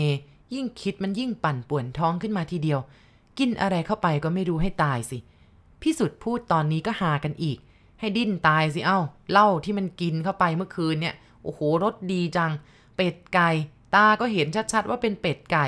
[0.53, 2.79] ยิ่งคิดมันยิ่งปั่นป่วนท้องขึ้นมาทีเดียว
[3.39, 5.17] กินอะไรเข้าไปก็ไม่รู้ให้ตายสิ
[5.81, 7.57] พี่สุดพูดตอนนี้ก็หากันอีก
[7.99, 8.99] ให้ดิ้นตายสิเอ้า
[9.31, 12.51] เหล้าที่มันกินเข้าไปเมื่อคืนเนี่ย โอ้โหรสดีจัง
[12.95, 13.49] เป็ดไก่
[13.95, 15.65] ตาก็เห็นชัดๆ ว่าเป็นเป็ดไก่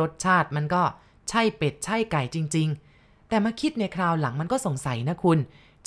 [0.00, 0.82] รสชาติมันก็
[1.28, 5.38] ใช่เป็ดใช่ไก่จริง ๆ แต่มาคิดในคราวหลังมันก็สงสัยนะคุณ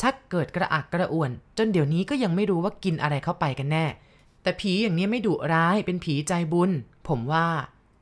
[0.01, 3.85] ชักเกิดกระอักกระอ่วน จนเดี๋ยวนี้ก็ยังไม่รู้ว่ากินอะไรเข้าไปกันแน่
[4.41, 6.71] แต่ผีอย่างนี้ไม่ดุร้ายเป็นผีใจบุญ
[7.07, 7.47] ผมว่า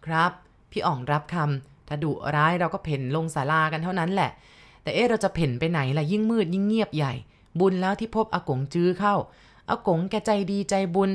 [0.06, 0.32] ครับ
[0.72, 4.32] พี่อ่องรับคำถ้าดุร้ายเราก็เพ่นลงศาลากันเท่านั้นแหละ
[4.86, 7.14] แต่เอ๊ะเราจะเพ่นไปไหนล่ะยิ่งมืดยิ่งเงียบใหญ่
[7.60, 9.16] บุญแล้วที่พบอากงจื้อเข้า
[9.70, 11.12] อากงแกใจดีใจบุญ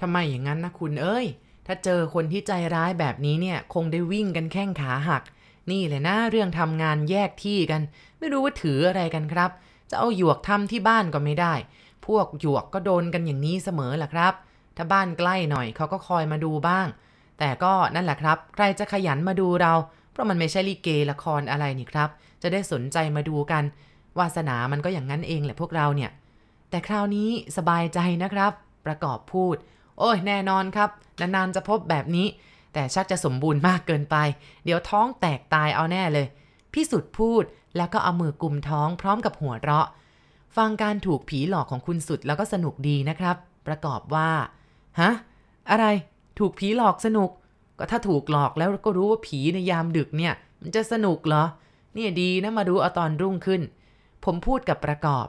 [0.00, 1.26] ทำไมอย่างนั้นนะคุณเอ้ย
[1.66, 5.22] ถ้าเจอคนที่ใจร้ายแบบนี้เนี่ย คงได้วิ่งกันแข้งขาหัก
[5.70, 7.82] นี่เลยนะเรื่องทำงานแยกที่กัน
[8.18, 9.50] ไม่รู้ว่าถืออะไรกันครับ
[9.90, 11.54] จะเอาหยวกทำที่บ้านก็ไม่ได้
[12.06, 14.34] พวกหยวกก็โดนกันอย่างนี้เสมอแหละครับ
[14.76, 16.86] ถ้าบ้านใกล้หน่อยเขาก็คอยมาดูบ้าง
[17.38, 19.72] แต่ก็นั่นแหละครับ ใครจะขยันมาดูเรา
[20.12, 22.08] เพราะมันไม่ใช่ลิเกละครอะไรนี่ครับ
[22.42, 23.62] จะได้สนใจมาดูกัน
[24.18, 26.10] วาสนามันก็อย่างนั้นเองแหละพวกเราเนี่ย
[26.70, 28.52] แต่คราวนี้สบายใจนะครับ
[28.86, 29.56] ประกอบพูด
[29.98, 32.26] โอ้ยแน่นอนครับ นานๆจะพบแบบนี้
[32.72, 34.16] แต่ชักจะสมบูรณ์มากเกินไป
[34.64, 36.26] เดี๋ยวท้องแตกตายเอาแน่เลย
[36.72, 37.42] พี่สุดพูด
[37.76, 39.86] แล้วก็เอามือกลุ่มท้องพร้อมกับหัวเราะ
[40.56, 44.30] ฟังการถูกผีหลอกของคุณสุดแล้วก็สนุกดีนะครับ ประกอบว่า
[45.00, 45.10] ฮะ
[45.70, 45.86] อะไร
[46.38, 47.30] ถูกผีหลอกสนุก
[47.78, 51.44] ก็ถ้าถูกหลอกแล้วก็รู้ว่าผีในยามดึกเนี่ย มันจะสนุกเหรอ
[51.94, 53.62] เนี่ยดีนะมารู้เอาตอนรุ่งขึ้น
[54.24, 55.26] ผมพูดกับประกอบ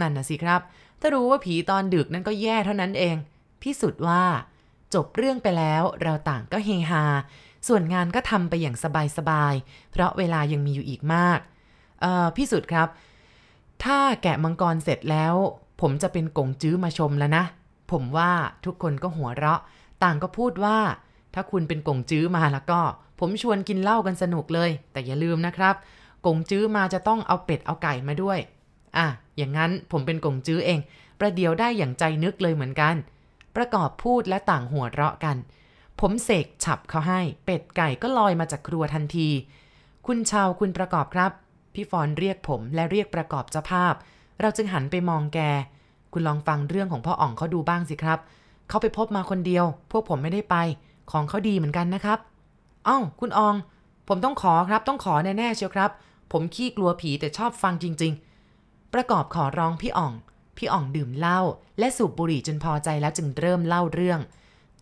[0.00, 0.60] นั่นนะสิครับ
[1.00, 3.16] ถ้ารู้ว่าผีตอนดึกนั่นก็แย่เท่านั้นเอง
[3.62, 4.22] พี่สุดว่า
[4.94, 7.04] จบเรื่องไปแล้วเราต่างก็เฮฮา
[7.68, 8.76] ส่วนงานก็ทำไปอย่าง
[9.18, 11.38] สบายๆ เพราะเวลายังมีอยู่อีกมาก
[12.00, 12.88] เอ่อพี่สุดครับ
[13.84, 15.34] ถ้าแกะมังกรเสร็จแล้ว
[15.80, 17.44] ผมจะเป็นกงจื้อมาชมแล้วนะ
[17.92, 18.32] ผมว่า
[18.64, 19.60] ทุกคนก็หัวเราะ
[20.02, 20.78] ต่างก็พูดว่า
[21.34, 22.80] ถ้าคุณเป็นกงจื้อมาแล้วก็
[23.20, 25.74] ผมชวนกินเหล้ากันสนุกเลย แต่อย่าลืมนะครับ
[26.26, 28.38] กงจื้อมาจะต้องเอาเป็ดเอาไก่มาด้วย
[28.96, 29.06] อะ
[29.36, 30.80] อย่างนั้นผมเป็นกงจื้อเอง
[31.18, 32.94] ประเดี๋ยวได้อย่างใจนึกเลยเหมือนกัน
[33.56, 35.36] ประกอบพูดและต่างหัวเราะกัน
[36.00, 39.28] ผมเสกฉับเขาให้ เป็ดไก่ก็ลอยมาจากครัวทันที
[40.06, 41.32] คุณชาวคุณประกอบครับ
[41.74, 43.94] พี่ฟอนเรียกผมและเรียกประกอบเจ้าภาพ
[44.40, 45.40] เราจึงหันไปมองแก
[46.12, 48.18] คุณลองฟังเรื่องของพ่ออ่องเขาดูบ้างสิครับ
[48.68, 50.56] เขาไปพบมาคนเดียว พวกผมไม่ได้ไป
[51.10, 52.18] ของเขาดีเหมือนกันนะครับ
[52.88, 53.54] อ้าคุณออง
[54.08, 55.90] ผมต้องขอครับ ต้องขอแน่ๆเชียวครับ
[56.32, 58.12] ผมขี้กลัวผีแต่ชอบฟังจริง
[58.52, 60.12] ๆ ประกอบขอร้องพี่อ่อง
[60.56, 61.40] พี่อ่องดื่มเหล้า
[61.78, 64.20] และสูบบุหรี่จนพอใจแล้วจึงเริ่มเล่าเรื่อง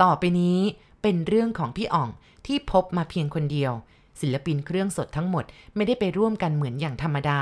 [0.02, 0.58] ต่อไปนี้
[1.02, 2.08] เป็นเรื่องของพี่อ่อง
[2.46, 3.72] ที่พบมาเพียงคนเดียว
[4.20, 5.44] ศิลปินเครื่องสดทั้งหมด
[5.76, 7.40] ไม่ได้ไปร่วมกันเหมือนอย่างธรรมดา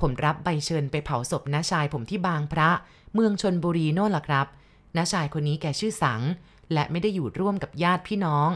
[0.00, 2.70] ผมรับใบเชิญไปเผาศพน้าชายผมที่บางพระ
[3.14, 4.46] เมืองชนบุรีโน่นล่ะครับ
[4.96, 6.22] น้าชายคนนี้แกชื่อสัง
[6.72, 8.50] และไม่ได้อยู่ร่วมกับญาติพี่น้อง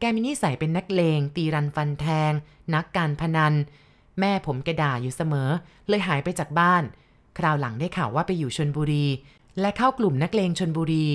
[0.00, 2.32] แกมีนิสัยเป็นนักเลง ตีรันฟันแทง
[2.74, 3.54] นักการพนัน
[4.20, 5.48] แม่ผมแกด่าอยู่เสมอ
[5.88, 6.82] เลยหายไปจากบ้าน
[7.38, 9.06] คราวหลังได้ข่าวว่าไปอยู่ชนบุรี
[9.60, 11.06] และเข้ากลุ่มนักเลงชนบุรี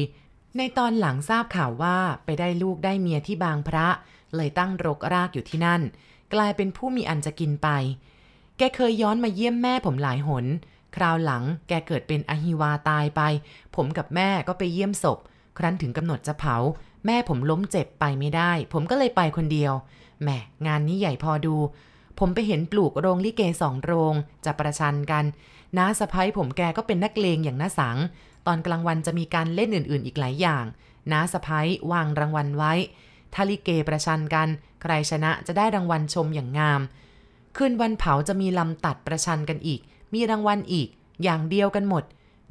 [0.58, 3.88] ในตอนหลังทราบข่าวว่าไปได้ลูกได้เมียที่บางพระ
[4.36, 5.82] เลยตั้งรกรากอยู่ที่นั่น
[6.34, 7.70] กลายเป็นผู้มีอันจะกินไป
[8.58, 10.46] แกเคยย้อนมาเยี่ยมแม่ผมหลายหน
[10.96, 13.22] คราวหลังแกเกิดเป็นอหิวาตายไป
[13.76, 15.20] ผมกับแม่ก็ไปเยี่ยมศพ
[15.58, 16.56] ครั้นถึงกำหนดจะเผา
[17.06, 19.74] แม่ผมล้มเจ็บไปไม่ได้ ผมก็เลยไปคนเดียว
[20.22, 20.30] แหม
[20.68, 21.56] งานนี้ใหญ่พอดู
[22.20, 24.14] ผมไปเห็นปลูกโรงลิเกสองโรง
[24.46, 25.26] จะประชันกัน
[25.78, 27.98] น้าสะพ้ยผมแกก็เป็นนักเลงอย่างน้าสัง
[28.48, 30.66] ตอนกลางวันจะมีการเล่นอื่น ๆ อีกหลายอย่าง
[31.12, 32.74] น้าสะพ้ยวางรางวัลไว้
[33.34, 34.48] ถ้าลิเกประชันกัน
[34.82, 36.82] ใครชนะจะได้รางวัลชมอย่างงาม
[37.58, 39.82] คืนวันเผาจะมีลำตัดประชันกันอีก
[40.14, 40.88] มีรางวัลอีก
[41.24, 42.04] อย่างเดียวกันหมด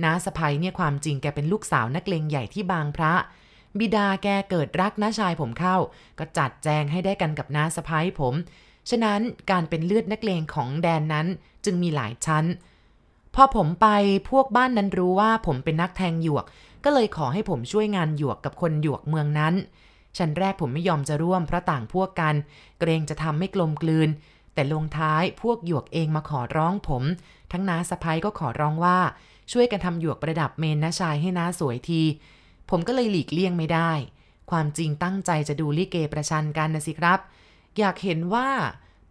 [0.05, 3.13] น้าสะพ้ยเนี่ยความจริงแกเป็นลูกสาวนักเลงใหญ่ที่บางพระ
[3.79, 5.77] บิดาแกเกิดรักน้าชายผมเข้า
[6.19, 8.35] ก็จัดแจงให้ได้กันกับน้าสะพ้ยผม
[8.91, 11.27] ฉะนั้นการเป็นเลือดนักเลงของแดนนั้น
[11.65, 12.45] จึงมีหลายชั้น
[13.35, 13.87] พอผมไป
[14.31, 16.45] พวกบ้านนั้นรู้ว่าผมเป็นนักแทงหยวก
[16.85, 19.55] ก็เลยขอให้ผมช่วยงานหยวกกับคนหยวกเมืองนั้น
[20.19, 22.35] ชั้นแรกผมไม่ยอมจะร่วมเพราะต่างพวกกัน
[22.79, 24.09] เกรงจะทำไม่กลมกลืน
[24.55, 27.03] แต่ลงท้ายพวกหยวกเองมาขอร้องผม
[27.53, 28.99] ทั้งน้าสะพ้ยก็ขอร้องว่า
[29.53, 32.03] ช่วยกันทำหยวกประดับเมนน้าชายให้น้าสวยที
[32.71, 33.93] ผมก็เลยหลีกเลี่ยงไม่ได้
[34.51, 37.21] ความจริงตั้งใจจะดูลิเกประชันกันนะสิครับ
[37.79, 38.49] อยากเห็นว่า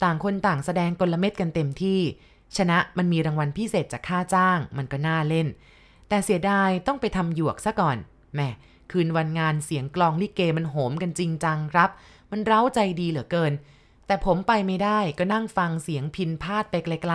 [0.03, 1.99] ต่างคนต่างแสดงกลเม็ดกันเต็มที่
[2.57, 5.47] ชนะมันมีรางวัลพิเศษจากค่าจ้าง มันก็น่าเล่น
[6.09, 7.97] แต่เสียดายต้องไปทำหยวกซะก่อน
[8.33, 8.41] แหม
[8.91, 11.89] คืนวันงานเสียงกลองลิเกมันโหมกันจริงจังครับ
[12.31, 13.53] มันเร้าใจดีเหลือเกิน
[14.07, 17.13] แต่ผมไปไม่ได้ก็นั่งฟังเสียงพินพาดไปไกล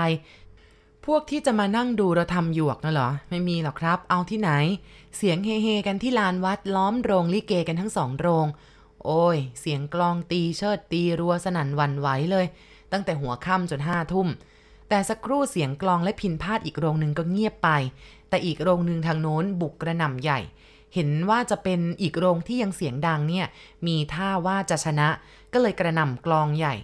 [0.52, 4.50] ๆ พวกที่จะมานั่งดูเราทำหยวกนะเหรอ ไม่มีหรอกครับ เอาที่ไหน
[5.16, 8.46] เสียงเฮๆกันที่ลานวัดล้อมโรงลิเกกันทั้งสองโรง
[9.04, 12.46] โอ้ย เสียงกลองตีเชิดตีรัวสนั่นวันไหวเลย
[12.92, 14.28] ตั้งแต่หัวค่ำจนห้าทุ่ม
[14.88, 17.70] แต่สักครู่เสียงกลองและพินพาดอีกโรงหนึ่งก็เงียบไป
[18.28, 20.40] แต่อีกโรงหนึ่งทางโน้นบุกกระหน่ำใหญ่
[20.94, 23.46] เห็นว่าจะเป็นอีกโรงที่ยังเสียงดังเนี่ย
[23.86, 25.08] มีท่าว่าจะชนะ
[25.52, 26.74] ก็เลยกระหน่ำกลองใหญ่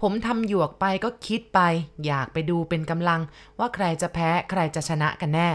[0.00, 1.60] ผมทำหยวกไปก็คิดไป
[2.06, 3.20] อยากไปดูเป็นกำลัง
[3.58, 5.50] ว่าใครจะแพ้ใครจะชนะกันแน่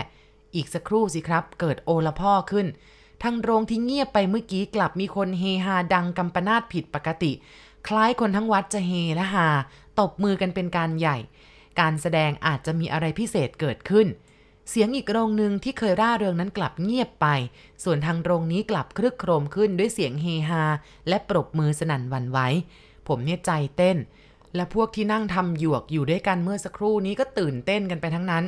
[0.55, 2.67] อีกสักครู่สิครับ เกิดโอละพ่อขึ้น
[3.23, 7.31] ทั้งโรงที่เงียบไปเมื่อกี้กลับมีคนเฮฮาดังกำปนาดผิดปกติ
[7.87, 9.47] คล้ายคนทั้งวัดจะเฮและฮา
[9.99, 11.17] ตบมือกันเป็นการใหญ่
[11.79, 14.07] การแสดงอาจจะมีอะไรพิเศษเกิดขึ้น
[14.69, 17.27] เสียงอีกโรงหนึ่งที่เคยร่าเริงนั้นกลับเงียบไป
[17.83, 20.63] ส่วนทางโรงนี้กลับครึกโครมขึ้นด้วยเสียงเฮฮา
[21.07, 22.39] และปรบมือสนั่นวันไหว
[23.07, 23.97] ผมเนี่ยใจเต้น
[24.55, 28.43] และพวกที่นั่งทำหยวกอยู่ด้วยกันเมื่อสักครู่นี้ก็ตื่นเต้นกันไปทั้งนั้น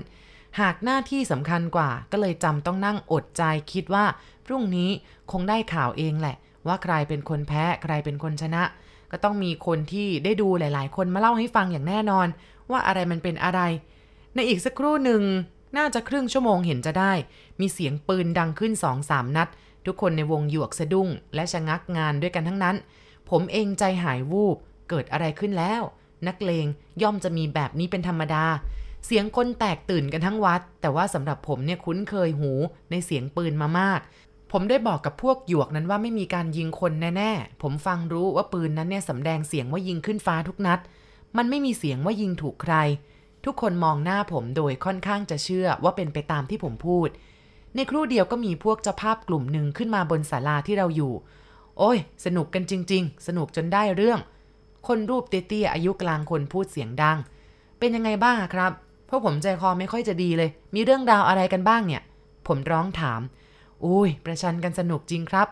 [0.62, 4.06] หากหน้าที่สำคัญกว่าก็เลยจำต้องนั่งอดใจคิดว่า
[4.46, 4.90] พรุ่งนี้
[5.32, 6.36] คงได้ข่าวเองแหละ
[6.68, 8.64] ว่าใครเป็นคนแพ้ใครเป็นคนชนะ
[9.12, 12.28] ก็ต้องมีคนที่ได้ดูหลาย ๆ คนมาเล่าให้ฟังอย่างแน่นอน
[12.72, 13.62] ว่าอะไรมันเป็นอะไร
[14.36, 15.24] ในอีกสักครู่หนึ่ง
[15.78, 17.14] น่าจะครึ่งชั่วโมงเห็นจะได้
[17.60, 19.50] มีเสียงปืนดังขึ้นสองสามนัด
[19.86, 22.76] ทุกคนในวงหยวกสะดุ้ง และชะงักงานด้วยกันทั้งนั้น
[23.30, 24.58] ผมเองใจหายวูบ
[24.90, 25.82] เกิดอะไรขึ้นแล้ว
[26.28, 26.68] นักเลง
[27.02, 28.46] ย่อมจะมีแบบนี้เป็นธรรมดา
[29.06, 32.52] เสียงคนแตกตื่นกันทั้งวัด แต่ว่าสำหรับผมเนี่ยคุ้นเคยหู
[32.92, 34.00] ในเสียงปืนมามาก
[34.56, 40.80] ผมได้บอกกับพวกหยวกนั้นว่าไม่มีการยิงคนแน่ๆ ผมฟังรู้ว่าปืนนั้นเนี่ยสำแดงเสียงว่ายิงขึ้นฟ้าทุกนัด
[41.38, 42.76] มันไม่มีเสียงว่ายิงถูกใคร
[43.46, 47.10] ทุกคนมองหน้าผมโดยค่อนข้างจะเชื่อว่าเป็นไปตามที่ผมพูด
[47.76, 51.14] ในครู่เดียวก็มีพวกเจ้าภาพกลุ่มหนึ่งขึ้นมาบนศาลาที่เราอยู่
[51.80, 54.20] โอ้ย สนุกกันจริง ๆ สนุกจนได้เรื่อง
[54.88, 57.18] คนรูปเตี้ยๆอายุกลางคนพูดเสียงดัง
[57.80, 58.72] เป็นยังไงบ้างครับ
[59.06, 62.02] เพราะผมใจคอไม่ค่อยจะดีเลย มีเรื่องราวอะไรกันบ้างเนี่ย
[62.48, 63.22] ผมร้องถาม
[63.84, 65.48] โอ้ย ประชันกันสนุกจริงครับ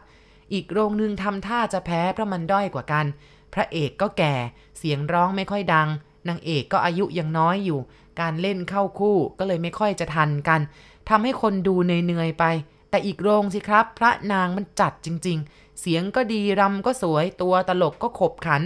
[0.53, 3.05] อีกโรงหนึ่งทำท่าจะแพ้เพราะมันด้อยกว่ากัน
[3.53, 4.35] พระเอกก็แก่
[4.77, 5.89] เสียงร้องไม่ค่อยดัง
[6.27, 7.79] นางเอกก็อายุยังน้อยอยู่
[8.19, 10.61] การเล่นเข้าคู่ก็เลยไม่ค่อยจะทันกัน
[11.09, 12.45] ทำให้คนดูเหนื่อยๆไป
[12.89, 18.61] แต่อีกโรงสิครับ พระนางมันจัดจริง ๆ เสียงก็ดีรำก็สวย ตัวตลกก็ขบขัน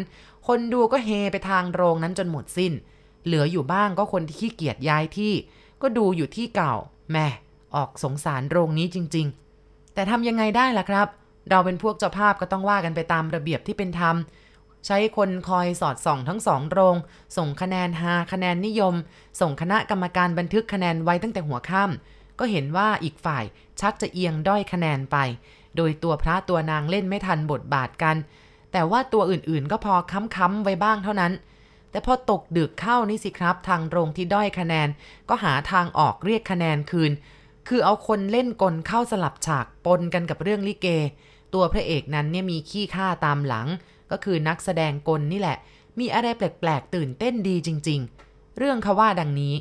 [0.48, 2.74] คนดูก็เฮไปทางโรงนั้นจนหมดสิ้น
[3.26, 5.34] เหลืออยู่บ้างก็คนที่ขี้เกียจย้ายที่
[5.82, 6.74] ก็ดูอยู่ที่เก่า
[7.12, 7.28] แม่
[7.76, 9.45] ออกสงสารโรงนี้จริง ๆ
[9.96, 11.08] แต่ทำยังไงได้ล่ะครับ
[11.50, 14.16] เราเป็นพวกเจ้าภาพก็ต้องว่ากันไปตามระเบียบที่เป็นธรรม
[14.86, 16.96] ใช้คนคอยสอดส่องทั้งสองโรง
[17.38, 18.96] ส่งคะแนนหาคะแนนนิยม
[19.42, 23.44] ส่งคณะกรรมการบันทึกคะแนนไว้ตั้งแต่หัวค่ำก็เห็นว่าอีกฝ่าย
[23.80, 25.18] ชักจะเอียงด้อยคะแนนไป
[25.76, 28.16] โดยตัวพระตัวนางเล่นไม่ทันบทบาทกัน
[28.72, 31.34] แแต่ว่าตัวอื่นๆ ก็พอค้ำๆไว้บ้างเท่านั้น
[31.92, 34.90] แต่พอตกดึกเข้านี่สิครับ ทางโรงที่ด้อยคะแนน
[35.30, 37.12] ก็หาทางออกเรียกคะแนนคืน
[37.68, 40.88] คือเอาคนเล่นกลเข้าสลับฉากปนกันกับเรื่องลิเก
[41.54, 43.68] ตัวพระเอกนั้นเนี่ยมีขี้ข้าตามหลัง
[44.12, 45.58] ก็คือนักแสดงกลนี่แหละ
[46.00, 48.00] มีอะไรแปลกๆตื่นเต้นดีจริง
[48.30, 49.54] ๆ เรื่องเขาว่าดังนี้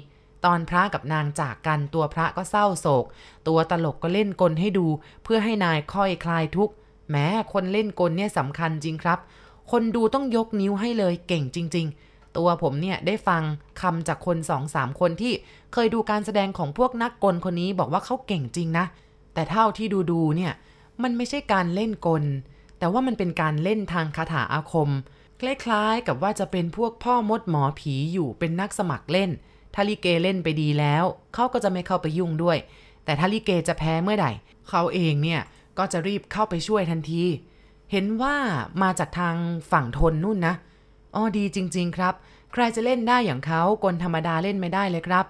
[0.45, 3.05] ตอนพระกับนางจากกันตัวพระก็เศร้าโศก
[3.49, 4.87] ตัวตลกก็เล่นกลให้ดู
[5.25, 6.75] เพื่อให้นายค่อยคลายทุกข์
[7.11, 9.19] แม้คนเล่นกลเนี่ยสำคัญจริงครับ
[9.71, 13.42] คนดูต้องยกนิ้วให้เลยเก่งจริง ๆ ตัวผมเนี่ยได้ฟัง
[13.81, 15.33] คำจากคนสองสามคนที่
[15.73, 18.87] เคยดูการแสดงของพวกนักกลคนนี้บอกว่าเขาเก่งจริงนะ
[19.35, 20.53] แต่เท่าที่ดูดูเนี่ย
[21.03, 22.25] มันไม่ใช่การเล่นกล
[22.79, 24.90] แต่ว่ามันเป็นการเล่นทางคาถาอาคม
[25.40, 29.31] คล้ายๆกับว่าจะเป็นพวกพ่อมดหมอผีอยู่เป็นนักสมัครเล่น
[29.75, 32.59] ถ้าลิเกเล่นไปดีแล้ว เขาก็จะไม่เข้าไปยุ่งด้วย
[33.05, 34.27] แต่ถ้าลิเกจะแพ้เมื่อใด
[34.68, 35.40] เขาเองเนี่ย
[35.79, 37.23] ก็จะรีบเข้าไปช่วยทันที
[37.92, 38.37] เห็นว่า
[38.83, 39.37] มาจากทาง
[39.70, 40.55] ฝั่งทนนู่นนะ
[41.14, 42.14] อ๋อดีจริง ๆ ครับ
[42.53, 45.27] ใครจะเล่นได้อย่างเขากลธรรมดาเล่นไม่ได้เลยครับ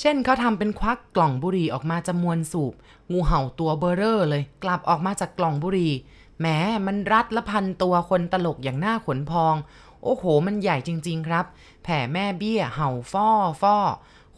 [0.00, 2.74] เช่นเขาทำเป็นควักกล่องบุหรี่ออกมาจำมวนสูบ
[3.12, 5.92] งูเห่าตัวเบอร์เรอร์เลย กลับออกมาจากกล่องบุหรี่
[6.40, 6.46] แหม
[6.86, 9.54] มันรัดและพันตัวคนตลกอย่างหน้าขนพอง
[10.02, 11.44] โอ้โห มันใหญ่จริง ๆ ครับ
[11.82, 13.28] แผ่แม่เบี้ยเห่าฟ้อ
[13.62, 13.76] ฟ้อ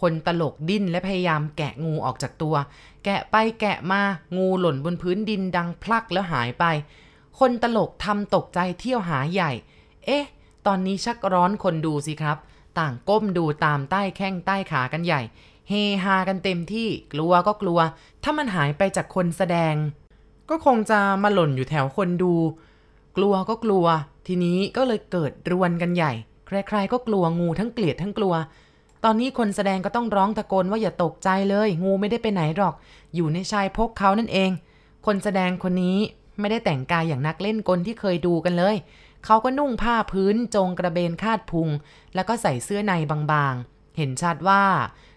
[0.00, 2.54] คนตลกดิ้นและพยายามแกะงูออกจากตัว
[3.04, 4.00] แกะไปแกะมา
[4.36, 6.64] งูหล่นบนพื้นดินดังพลักแล้วหายไป
[7.38, 9.52] คนตลกทำตกใจเที่ยวหาใหญ่
[10.06, 10.24] เอ๊ะ
[10.66, 12.38] ตอนนี้ชักร้อนคนดูสิครับ
[12.78, 15.20] ต่างก้มดูตามใต้แข้งใต้ขากันใหญ่
[15.68, 15.72] เฮ
[16.04, 17.78] ฮากันเต็มที่กลัวก็กลัว
[18.22, 19.74] ถ้ามันหายไปจากคนแสดง
[20.50, 22.34] ก็คงจะมาหล่นอยู่แถวคนดู
[23.16, 23.86] กลัวก็กลัว
[24.26, 26.12] ทีนี้ก็เลยเกิดรวนกันใหญ่
[26.46, 28.34] ใครๆก็กลัวงูทั้งเกลียดทั้งกลัว
[29.04, 32.74] ตอนนี้คนแสดงก็ต้องร้องตะโกนว่าอย่าตกใจเลย งูไม่ได้ไปไหนหรอก
[33.14, 34.50] อยู่ในชายพกเขานั่นเอง
[35.06, 35.98] คนแสดงคนนี้
[36.40, 38.76] ไม่ได้แต่งกายอย่างนักเล่นกลที่เคยดูกันเลย
[39.24, 41.68] เขาก็นุ่งผ้าพื้นจงกระเบนคาดพุง
[42.14, 44.62] แล้วก็ใส่เสื้อในบางๆ เห็นชัดว่า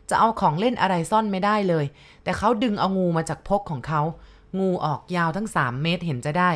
[0.09, 1.85] จะเอาของเล่นอะไรซ่อนไม่ได้เลย
[2.23, 4.01] แต่เขาดึงเอางูมาจากพกของเขา
[4.59, 6.51] งูออกยาวทั้ง 3 เมตรเห็นจะได้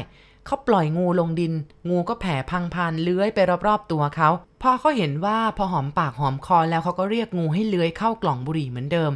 [0.46, 1.54] เขาปล่อยงูลงดิน
[1.90, 4.30] งูก็แผ่พังพานเลื้อยไปรอบๆตัวเขา
[4.62, 9.12] พอเขาเห็นว่าพอหอมปากหอมคอแล้วเขาก็เรียกงูให้เลื้อยเข้ากล่องบุหรี่เหมือนเดิม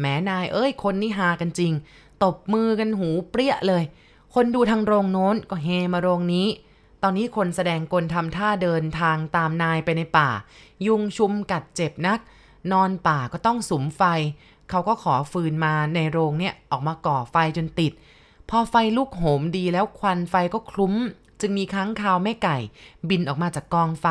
[0.00, 1.72] แม้นายเอ้ยคนนี่ฮากันจริง
[2.22, 3.82] ตบมือกันหูเปรี้ยเลย
[4.34, 6.46] คนดูทางโรงโน้นก็เฮมาโรงนี้
[7.06, 10.28] อนนี้คนแสดงกลทำท่าเดินทางตามนายไปในป่า
[10.86, 12.20] ยุงชุมกัดเจ็บนัก
[12.72, 14.02] นอนป่าก็ต้องสุมไฟ
[14.70, 17.92] เขาก็ขอฟืนมาในโรงเนี่ยออกมาก่อไฟจนติด
[18.50, 20.94] พอไฟลุกโหมดีแล้วควันไฟก็คลุ้ม
[21.40, 22.56] จึงมีค้างคาวแม่ไก่
[23.10, 24.06] บินออกมาจากกองไฟ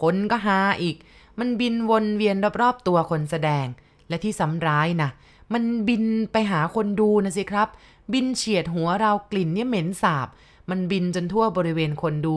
[0.00, 0.96] คนก็ฮาอีก
[1.38, 3.66] มันบินวนเวียนรอบๆตัวคนแสดง
[4.08, 5.10] และที่ซ้ำร้ายนะ
[5.52, 7.68] มันบินไปหาคนดูนะสิครับ
[8.12, 10.28] บินเฉียดหัวเรากลิ่นเนี่ยเหม็นสาบ
[10.70, 12.36] มันบินจนทั่วบริเวณคนดู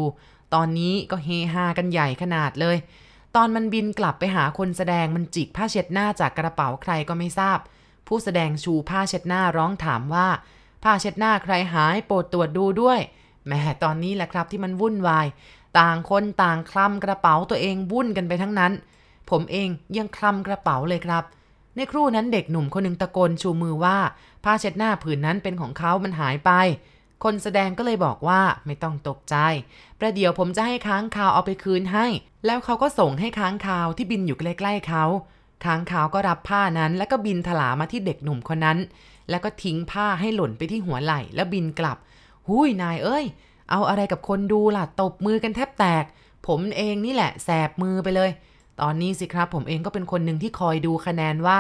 [0.54, 2.78] ตอนนี้ก็เฮฮากันใหญ่ขนาดเลย
[3.36, 7.60] ตอนมันบินกลับไปหาคนแสดงมันจิกผ้าเช็ดหน้าจากกระเป๋าใครก็ไม่ทราบ
[8.08, 10.28] ผู้แสดงชูผ้าเช็ดหน้าร้องถามว่า
[10.84, 13.00] ผ้าเช็ดหน้าใครหายโปรดตรวจดูด้วย
[13.46, 13.52] แหม
[13.84, 15.28] ตอนนี้แหละครับที่มันวุ่นวาย
[15.80, 18.72] ต่างคนต่างคลำกระเป๋าตัวเองวุ่นกันไปทั้งนั้น
[19.30, 21.24] ผมเองยังคลำกระเป๋าเลยครับ
[21.76, 23.98] ในครู่นั้นเด็กหนุ่มคนหนึ่งตะโกนชูมือว่า
[24.44, 26.52] ผ้าเช็ดหน้าผืนนั้นเป็นของเขามันหายไป
[27.24, 29.36] คนแสดงก็เลยบอกว่าไม่ต้องตกใจ
[30.00, 32.06] ประเดี๋ยวผมจะให้ค้างคาวเอาไปคืนให้
[32.46, 35.04] แล้วเขาก็ส่งให้ค้างคาวที่บินอยู่ใกล้ๆเขา
[35.66, 38.78] ค้างคาวก็รับผ้านั้น แล้วก็บินถลามาที่เด็กหนุ่มคนนั้น
[39.30, 41.98] แล้วก็ทิ้งผ้าให้หล่นไปที่หัวไหล่แล้วบินกลับ
[42.48, 43.26] หุยนายเอ้ย
[43.72, 46.06] เอาอะไรกับคนดูล่ะ ตบมือกันแทบแตก
[46.48, 48.30] ผมเองนี่แหละแสบมือไปเลย
[48.82, 51.60] ตอนนี้สิครับผมเองก็เป็นคนหนึ่งที่คอยดูคะแนนว่า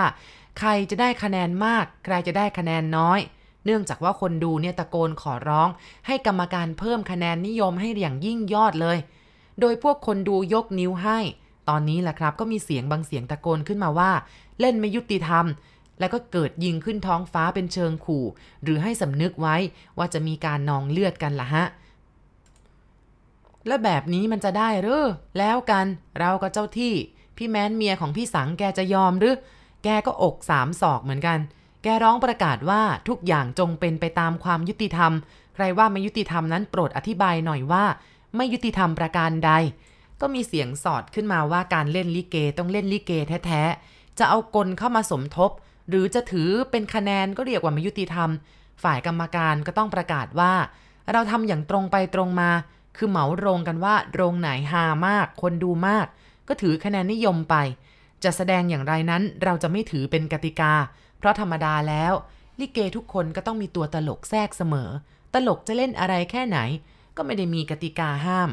[0.60, 3.20] ใครจะได้คะแนนมาก ใครจะได้คะแนนน้อย
[3.66, 5.70] เนื่องจากว่าคนดูเนี่ยตะโกนขอร้อง
[6.08, 8.98] ให้กรรมการเพิ่มคะแนนนิยมให้อย่างยิ่งยอดเลย
[9.60, 11.20] โดยพวกคนดูยกนิ้วให้
[11.70, 14.12] ตอนนี้แหละครับก็มีเสียงบางเสียงตะโกนขึ้นมาว่า
[14.60, 15.46] เล่นไม่ยุติธรรม
[16.00, 18.26] แล้วก็เกิดยิงขึ้นท้องฟ้าเป็นเชิงขู่
[18.64, 19.56] หรือให้สำนึกไว้
[19.98, 21.66] ว่าจะมีการนองเลือดกันละฮะ
[23.68, 25.06] และแบบนี้มันจะได้หรือ
[25.38, 25.86] แล้วกัน
[26.20, 26.94] เรากับเจ้าที่
[27.38, 29.36] พี่แม้นเมียของพี่สังแกจะยอมหรือ
[29.84, 31.40] แกก็อกสามศอกเหมือนกัน
[31.88, 35.12] แกร้องประกาศว่าทุกอย่างจงเป็นไปตามความยุติธรรม
[35.56, 37.86] ใครว่าไม่ยุติธรรมนั้นโปรดอธิบายหน่อยว่า
[38.36, 39.52] ไม่ยุติธรรมประการใด
[40.22, 43.12] ก็มีเสียงสอดขึ้นมาว่าการเล่นลิเกต้องเล่นลิเก
[43.46, 45.52] แท้ๆ จะเอากลเข้ามาสมทบ
[45.90, 48.30] หรือจะถือเป็นคะแนนก็เรียกว่าไม่ยุติธรรม
[48.84, 50.54] ฝ่ายกรรมการก็ต้องประกาศว่า
[51.12, 52.50] เราทำอย่างตรงไปตรงมา
[52.98, 56.08] คือเหมาโรงกันว่าโรงไหนฮามาก คนดูมาก
[56.48, 57.56] ก็ถือคะแนนนิยมไป
[58.24, 60.74] จะแสดงอย่างไรนั้นเราจะไม่ถือเป็นกติกา
[61.20, 62.14] เพราะธรรมดาแล้ว
[62.60, 64.90] ลิเกทุกคนก็ต้องมีตัวตลกแทรกเสมอ
[65.34, 66.60] ตลกจะเล่นอะไรแค่ไหน
[67.16, 68.50] ก็ไม่ได้มีกติกาห้าม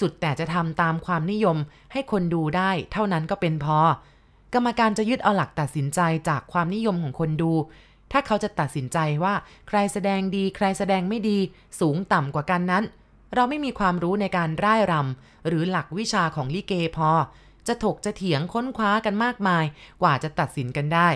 [0.00, 1.56] สุดแต่จะทำตามความนิยม
[1.92, 3.78] ให้คนดูได้เท่านั้นก็เป็นพอ
[4.54, 7.52] กรรมการจะยึดเอาหลักตัดสินใจจากความนิยมของคนดู
[8.12, 9.34] ถ้าเขาจะตัดสินใจว่า
[9.68, 11.38] ใครแสดงดี ใครแสดงไม่ดี
[11.80, 12.84] สูงต่ำกว่ากันนั้น
[13.34, 17.10] เราไม่มีความรู้ในการร่ายรำหรือหลักวิชาของลิเกพอ
[17.66, 19.64] จะถกจะเถียงค้นคว้ากันมากมาย
[20.02, 21.08] กว่าจะตัดสินกันได้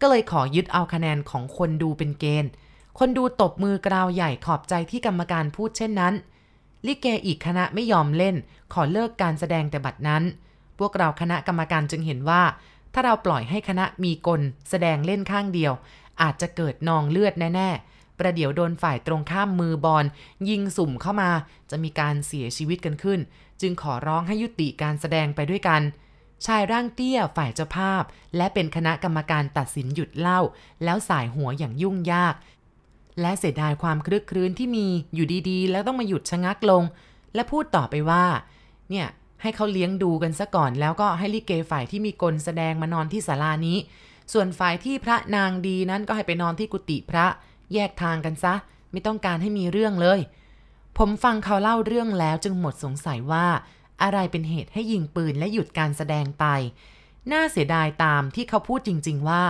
[0.00, 2.50] ก็เลยขอยึดเอาคะแนนของคนดูเป็นเกณฑ์
[2.98, 6.14] คนดูตบมือกราวใหญ่ขอบใจที่กรรมการพูดเช่นนั้น
[6.86, 8.36] ลิเกอีกคณะไม่ยอมเล่น
[8.72, 10.22] ขอเลิกการแสดงแต่บัดนั้น
[10.78, 12.42] พวกเราคณะกรรมการจึงเห็นว่า
[12.92, 15.72] ถ้าเราปล่อยให้คณะมีกลแสดงเล่นข้างเดียว
[16.22, 20.04] อาจจะเกิดนองเลือดแน่ๆ ประเดี๋ยวโดนฝ่ายตรงข้ามมือบอล
[20.48, 21.30] ยิงสุ่มเข้ามา
[21.70, 23.20] จะมีการเสียชีวิตกันขึ้น
[23.60, 25.82] จึงขอร้องให้ยุติการแสดงไปด้วยกัน
[26.46, 28.02] ชายร่างเตี้ยฝ่ายเจ้าภาพ
[28.36, 30.40] และเป็นคณะกรรมการตัดสินหยุดเล่า
[30.84, 32.34] แล้วสายหัวอย่างยุ่งยาก
[33.20, 36.82] และเสียดายความคลึกครื้นที่มีอยู่ดีๆ แล้วต้องมาหยุดชะงักลง
[37.34, 38.24] และพูดต่อไปว่า
[38.90, 39.06] เนี่ย
[39.42, 43.78] ให้เขาเลี้ยงดูกันซะก่อน แล้วก็ให้ลิเกฝ่ายที่มีกลแสดงมานอนที่ศาลานี้
[44.32, 47.26] ส่วนฝ่ายที่พระนางดีนั้นก็ให้ไปนอนที่กุฏิพระ
[47.72, 48.54] แยกทางกันซะ
[48.92, 50.20] ไม่ต้องการให้มีเรื่องเลย
[50.98, 53.46] ผมฟังเขาเล่าเรื่องแล้วจึงหมดสงสัยว่า
[54.02, 56.44] อะไรเป็นเหตุให้ยิงปืนและหยุดการแสดงไป
[57.32, 59.42] น่าเสียดายตามที่เขาพูดจริง ๆ ว่า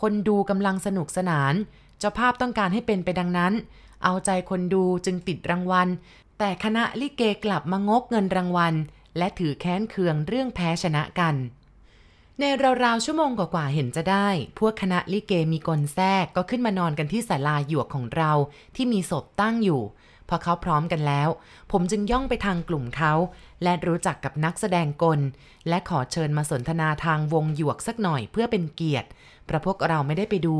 [0.00, 1.54] คนดูกำลังสนุกสนาน
[1.98, 3.52] เจ้าภาพต้องการให้เป็นไปดังนั้น
[4.04, 5.88] เอาใจคนดูจึงติดรางวัล
[6.38, 8.74] แต่คณะลิเกกลับมางกเงินรางวัล
[9.18, 11.34] และถือแค้นเคืองเรื่องแพ้ชนะกัน
[12.38, 12.44] ใน
[12.84, 18.32] ราวๆชั่วโมงกว่าๆเห็นจะได้ พวกคณะลิเกมีกลแทรกก็ขึ้นมานอนกันที่ศาลาหยวกของเรา
[18.76, 19.82] ที่มีศพตั้งอยู่
[20.28, 21.28] พอเขาพร้อมกันแล้ว
[21.72, 23.12] ผมจึงย่องไปทางกลุ่มเขา
[23.62, 25.20] และรู้จักกับนักแสดงกล
[25.68, 29.08] และขอเชิญมาสนทนาทางวงหยวกสักหน่อยเพื่อเป็นเกียรติ
[29.46, 30.56] เพราะพวกเราไม่ได้ไปดู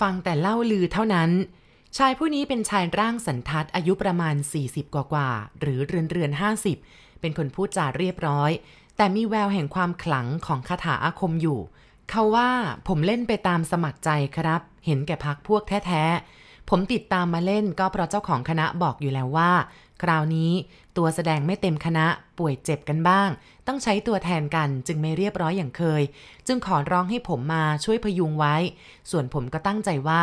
[0.00, 1.30] ฟังแต่เล่าลือเท่านั้น
[1.96, 4.34] ชายผู้นี้เป็นชายร่างสันทัดอายุประมาณ
[4.64, 5.28] 40 กว่ากว่า
[5.60, 6.30] หรือเรือนเรือน
[6.76, 8.50] 50เป็นคนพูดจาเรียบร้อย
[8.96, 11.60] แต่มีแววแห่งความขลังของคาถาอาคมอยู่
[12.10, 12.50] เขาว่า
[12.88, 19.52] ผมเล่นไปตามสมัครใจครับ เห็นแก่พักพวกแท้ๆผมติดตามมาเล่นก็เพราะเจ้าของคณะบอกอยู่แล้วว่า
[20.02, 20.52] คราวนี้
[20.96, 22.06] ตัวแสดงไม่เต็มคณะ
[22.38, 23.28] ป่วยเจ็บกันบ้าง
[23.66, 26.02] ต้องใช้ตัวแทนกันจึงไม่เรียบร้อยอย่างเคย
[26.46, 28.56] จึงขอร้องให้ผมมาช่วยพยุงไว้
[29.10, 30.22] ส่วนผมก็ตั้งใจว่า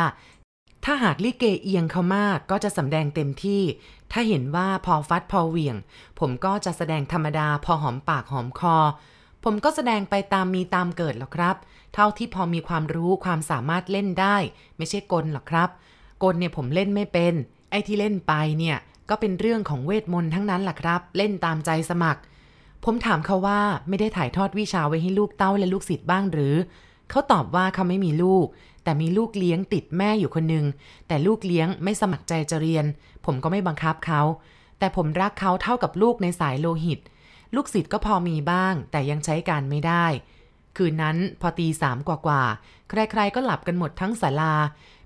[0.85, 3.63] ถ้าหากลิเกเอียงเขามากก็จะสำแดงเต็มที่
[4.11, 5.77] ถ้าเห็นว่าพอฟัดพอเหวี่ยง
[6.19, 8.77] ผมก็จะแสดงธรรมดาพอหอมปากหอมคอ
[9.43, 11.55] ผมก็แสดงไปตามมีตามเกิดหรอกครับ
[11.93, 14.37] เท่าที่พอมีความรู้ความสามารถเล่นได้
[14.77, 15.69] ไม่ใช่กลหรอกครับ
[16.23, 17.33] กลเนี่ยผมเล่นไม่เป็น
[17.69, 18.77] ไอ้ที่เล่นไปเนี่ย
[19.09, 22.21] ก็เป็นเรื่องของเวทมนต์ทั้งนั้นแหละครับ เล่นตามใจสมัคร
[22.83, 26.55] ผมถามเขาว่าไม่ได้ถ่ายทอดวิชาไว้ให้ลูกเต้าและลูกศิษย์บ้างหรือ
[27.09, 28.45] เขาตอบว่าเขาไม่มีลูก
[28.83, 30.65] แต่มีลูกเลี้ยงติดแม่อยู่คนหนึ่ง
[31.07, 32.85] แต่ลูกเลี้ยงไม่สมัครใจจะเรียน
[33.25, 34.21] ผมก็ไม่บังคับเขา
[34.79, 36.99] แต่ผมรักเขาเท่ากับลูกในสายโลหิต
[37.55, 40.05] ลูกศิษย์ก็พอมีบ้าง แต่ยังใช้การไม่ได้
[40.77, 44.53] คืนนั้นพอตีสามกว่าๆใครๆก็หลับกันหมดทั้งศาลา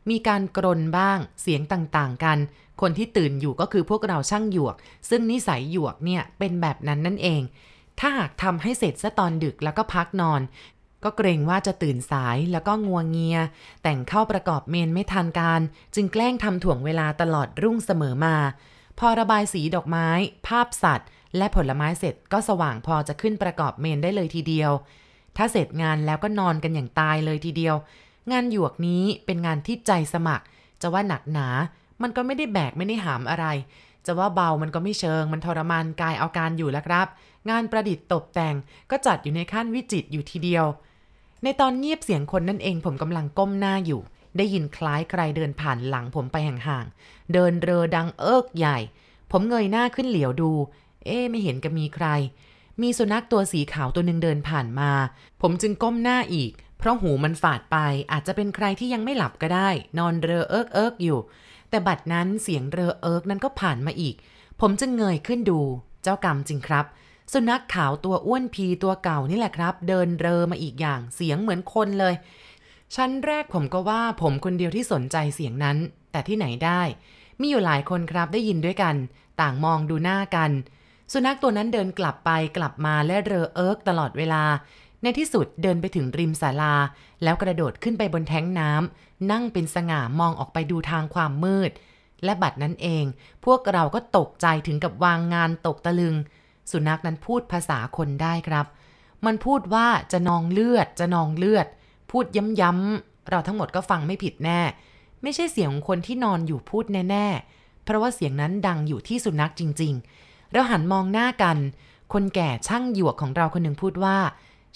[0.09, 2.37] มีการกรนบ้าง เสียงต่างๆกัน
[2.81, 4.75] คนที่ตื่นอยู่ก็คือพวกเราช่างหยวก
[5.09, 7.41] ซึ่งนิสัยหยวกเนี่ยเป็นแบบนั้นนั่นเอง
[7.99, 10.41] ถ้าหากทำให้เสร็จซะตอนดึกแล้วก็พักนอน
[11.03, 13.39] ก็เกรงว่าจะตื่นสายแล้วก็งัวงเงีย
[13.83, 15.61] แต่งเข้าประกอบเมนไม่ทันการ
[15.95, 18.35] จึงแกล้งทำถ่วงเวลาตลอดรุ่งเสมอมา
[18.99, 20.07] พอระบายสีดอกไม้
[20.47, 24.71] ภาพสัตว์ และผลไม้เสร็จก็สว่างพอจะขึ้นประกอบเมนได้เลยทีเดียว
[25.37, 27.75] ถ้าเสร็จงานแล้วก็นอนกันอย่างตายเลยทีเดียว
[28.31, 30.45] งานหยวกนี้เป็นงานที่ใจสมัคร
[30.81, 31.47] จะว่าหนักหนา
[32.01, 33.45] มันก็ไม่ได้แบกไม่ได้หามอะไร
[34.05, 37.07] จะว่าเบามันก็ไม่เชิง มันทรมานกายเอาการอยู่แล้วครับ
[37.49, 38.55] งานประดิษฐ์ตกแต่ง
[38.91, 40.65] ก็จัดอยู่ในขั้นวิจิตอยู่ทีเดียว
[41.43, 44.01] ในตอนเงียบเสียงคนนั่นเองผมกำลังก้มหน้าอยู่
[44.37, 48.77] ได้ยินคล้ายใครเดินผ่านหลังผมไปห่างๆ เดินเรอดังเอิกใหญ่
[49.31, 50.51] ผมเงยหน้าขึ้นเหลียวดู
[51.05, 52.07] เอ๊ไม่เห็นกับมีใคร
[52.81, 54.91] มีสุนัขตัวสีขาวตัวหนึ่งเดินผ่านมา
[55.41, 57.77] ผมจึงก้มหน้าอีก เพราะหูมันฝาดไป
[58.11, 61.19] อาจจะเป็นใครที่ยังไม่หลับก็ได้ นอนเรอเอิกเอิกอยู่
[61.69, 64.15] แต่บัดนั้นเสียงเรอเอิกนั้นก็ผ่านมาอีก
[64.61, 65.59] ผมจึงเงยขึ้นดู
[66.03, 66.85] เจ้ากรรมจริงครับ
[67.33, 72.13] สุนัขขาวตัวอ้วนพีตัวเก่านี่แหละครับ เดินเรอมาอีกอย่างเสียงเหมือนคนเลย
[72.95, 75.77] ชั้นแรกผมก็ว่าผมคนเดียวที่สนใจเสียงนั้น
[76.11, 76.81] แต่ที่ไหนได้
[77.39, 78.95] มีอยู่หลายคนครับได้ยินด้วยกัน
[79.41, 80.51] ต่างมองดูหน้ากัน
[81.11, 84.43] สุนัขตัวนั้นเดินกลับไปกลับมาและเรอเอิกตลอดเวลา
[85.03, 86.75] ในที่สุดเดินไปถึงริมศาลา
[87.23, 91.71] แล้วกระโดดขึ้นไปบนแท้งน้ำนั่งเป็นสง่ามองออกไปดูทางความมืด
[92.23, 93.05] และบัดนั้นเอง
[93.45, 96.15] พวกเราก็ตกใจถึงกับวางงานตกตะลึง
[96.71, 98.65] สุนัขนั้นพูดภาษาคนได้ครับ
[99.25, 101.67] มันพูดว่าจะนองเลือดจะนองเลือด
[102.11, 102.25] พูด
[102.61, 104.61] ย้ำๆเราทั้งหมดก็ฟังไม่ผิดแน่
[105.21, 109.93] ไม่ใช่เสียงของคนที่นอนอยู่พูดแน่ๆ เพราะว่าเสียงนั้นดังอยู่ที่สุนัขจริง
[110.23, 111.57] ๆ เราหันมองหน้ากัน
[112.13, 114.17] คนแก่ช่างหยวกของเราคนหนึ่งพูดว่า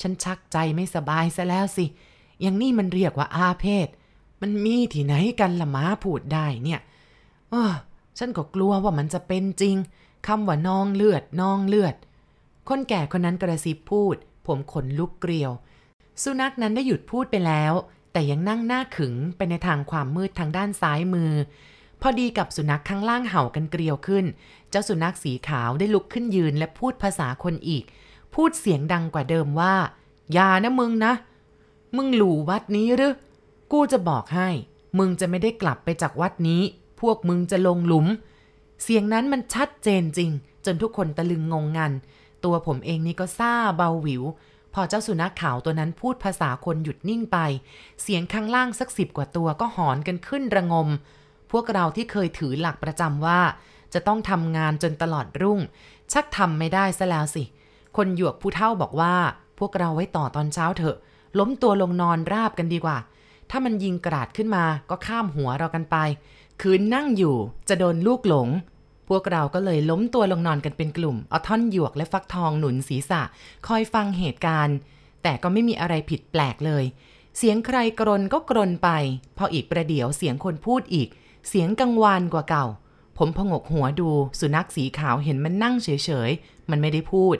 [0.01, 1.85] ฉันชักใจไม่สบายซะแล้วสิ
[2.41, 3.87] อย่างนี้มันเรียกว่าอาเพศ
[4.41, 6.79] มันมีที่ไหนกันละม้าพูดได้เนี่ย
[7.49, 7.73] เออ
[8.17, 9.75] ฉันก็กลัวว่ามันจะเป็นจริง
[10.27, 11.95] คำว่านองเลือดนองเลือด
[12.69, 14.15] คนแก่คนนั้นกระซิบพูด
[14.45, 15.51] ผมขนลุกเกลียว
[16.23, 17.73] สุนัขนั้นได้หยุดพูดไปแล้ว
[18.11, 21.31] แต่ยังนั่งหน้าขึงไปในทางความมืดทางด้านซ้ายมือ
[22.01, 24.25] พอดีกับสุนัขข้างล่างเห่ากันเกลียวขึ้น
[24.69, 27.83] เจ้าสุนัขสีขาวได้ลุกขึ้นยืนและพูดภาษาคนอีก
[28.33, 29.75] พูดเสียงดังกว่าเดิมว่า
[30.33, 31.13] อย่านะมึงนะ
[31.95, 33.13] มึงหลู่วัดนี้หรือ
[33.71, 34.49] กูจะบอกให้
[34.99, 36.61] มึงจะไม่ได้กลับไปจากวัดนี้
[37.01, 38.07] พวกมึงจะลงหลุม
[38.83, 40.31] เสียงนั้นมันชัดเจนจริง
[40.65, 41.93] จนทุกคนตะลึงงงงัน
[42.45, 44.23] ตัวผมเองนี่ก็ซาเบาหวิว
[44.73, 47.37] พอเจ้าสุนัขขาวตัวนั้นพูดภาษาคนหยุดนิ่งไป
[48.01, 50.89] เสียงข้างล่างสักสิบกว่าตัวก็หอนกันขึ้นระงม
[51.51, 53.41] พวกเราที่เคยถือหลักประจำว่า
[53.93, 55.59] จะต้องทำงานจนตลอดรุ่ง
[56.13, 57.43] ชักทำไม่ได้ซะแล้วสิ
[57.97, 59.15] คนหยวกผู้เฒ่าบอกว่า
[59.59, 60.97] พวกเราไว้ต่อตอนเช้าเถอะ
[61.39, 62.97] ล้มตัวลงนอนราบกันดีกว่า
[63.49, 65.97] ถ้ามันยิงกราดขึ้นมาก็ข้ามหัวเรากันไป
[66.61, 67.35] คืนนั่งอยู่
[67.69, 68.49] จะโดนลูกหลง
[69.09, 73.21] พวกเราก็เลยล้มตัวลงนอนกันเป็นกลุ่ม เอาท่อนหยวกและฟักทองหนุนศีรษะ
[73.67, 74.77] คอยฟังเหตุการณ์
[75.23, 76.83] แต่ก็ไม่มีอะไรผิดแปลกเลย
[77.37, 78.89] เสียงใครกรนก็กรนไป
[79.37, 81.09] พออีกประเดี๋ยวเสียงคนพูดอีก
[81.49, 82.65] เสียงกังวานกว่าเก่า
[83.17, 85.89] ผมพงกหัวดู สุนัขสีขาวเห็นมันนั่งเฉ
[86.27, 87.37] ยๆ มันไม่ได้พูด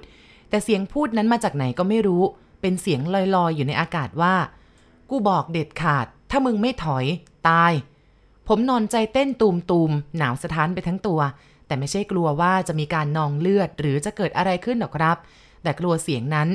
[0.53, 2.23] แต่เสียงพูดนั้นมาจากไหนก็ไม่รู้
[2.61, 3.01] เป็นเสียง
[3.35, 4.35] ลอยๆ อยู่ในอากาศว่า
[5.09, 7.05] กูบอกเด็ดขาด ถ้ามึงไม่ถอย
[7.49, 7.71] ตาย
[8.47, 11.19] ผมนอนใจเต้นตูมตูมๆหนาวสะท้านไปทั้งตัว
[11.67, 15.17] แต่ไม่ใช่กลัวว่าจะมีการนองเลือดหรือจะเกิดอะไรขึ้นหรอกครับ
[15.63, 16.49] แต่กลัวเสียงนั้น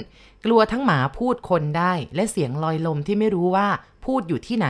[0.44, 3.68] กลัวทั้งหมาพูดคนได้ และเสียงลอยลมที่ไม่รู้ว่า
[4.04, 4.68] พูดอยู่ที่ไหน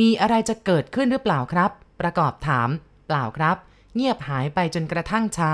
[0.00, 1.70] มีอะไรจะเกิดขึ้นหรือเปล่าครับ
[2.00, 2.68] ประกอบถาม
[3.06, 3.56] เปล่าครับ
[3.94, 5.52] เงียบหายไปจนกระทั่งเช้า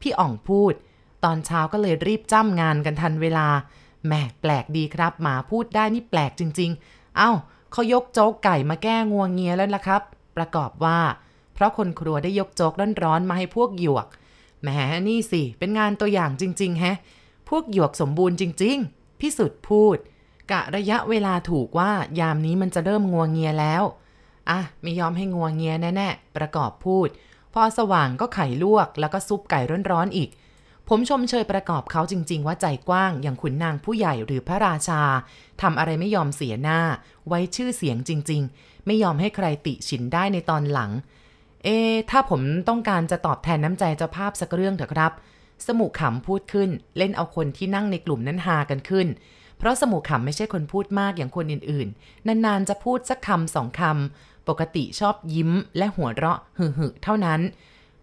[0.00, 0.74] พี่อ่องพูด
[1.24, 3.46] ตอนเช้าก็เลยรีบจ้ำงานกันทันเวลา
[4.06, 7.30] แหมแปลกดีครับ หมาพูดได้นี่แปลกจริง ๆ เอ้า
[7.72, 10.02] เขายกโจ๊กไก่มาแก้งวงเงียแล้วล่ะครับ
[10.36, 11.00] ประกอบว่า
[11.54, 14.06] เพราะคนครัวได้ยกโจ๊กร้อนๆมาให้พวกหยวก
[14.62, 14.68] แหม
[15.08, 16.96] นี่สิ เป็นงานตัวอย่างจริง ๆ แฮะ
[17.48, 19.96] พวกหยวกสมบูรณ์จริง ๆพี่สุดพูด
[20.50, 21.90] กะระยะเวลาถูกว่า
[22.20, 23.82] ยามนี้มันจะเริ่มงัวเงียแล้ว
[24.50, 27.08] อะ ไม่ยอมให้งัวเงียแน่ ๆ ประกอบพูด
[27.54, 29.60] พอสว่างก็ไข่ลวกแล้วก็ซุปไก่
[29.90, 30.30] ร้อนๆอีก
[30.90, 35.02] ผมชมเชยประกอบเขาจริง ๆ ว่าใจกว้างอย่างขุนนางผู้ใหญ่หรือพระราชา
[35.62, 36.80] ทำอะไรไม่ยอมเสียหน้า
[37.28, 40.90] ไว้ชื่อเสียงจริง ๆ ไม่ยอมให้ใครติฉินได้ในตอนหลัง
[41.64, 41.68] เอ
[42.10, 45.12] ถ้าผมต้องการจะตอบแทนน้ำใจเจ้าภาพสักเรื่องเถอะครับ
[45.66, 49.06] สมุขำพูดขึ้น เล่นเอาคนที่นั่งในกลุ่มนั้นฮากันขึ้น
[49.58, 57.40] เพราะสมุขำไม่ใช่คนพูดมากอย่างคนอื่นๆ นานๆจะพูดสักคำสองคำปกติชอบยิ้มและหัวเราะหึ่ๆเท่านั้น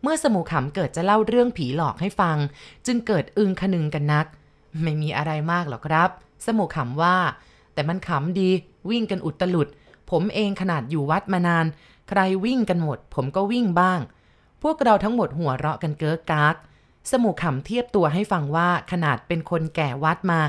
[0.06, 2.38] เมื่อสมุขำเกิดจะเล่าเรื่องผีหลอกให้ฟัง
[2.86, 4.26] จึงเกิดอึงคนึงกันนัก
[4.82, 6.10] ไม่มีอะไรมากหรอกครับ
[6.45, 7.16] สมุขำว่า
[7.74, 8.49] แต่มันขำดี
[8.89, 9.68] วิ่งกันอุตลุด
[10.12, 11.66] ผมเองขนาดอยู่วัดมานาน
[12.10, 13.99] ใครวิ่งกันหมด ผมก็วิ่งบ้าง
[14.64, 16.56] พวกเราทั้งหมดหัวเราะกันเก้อกาก
[17.12, 20.39] สมุขำเทียบตัวให้ฟังว่าขนาดเป็นคนแก่วัดมา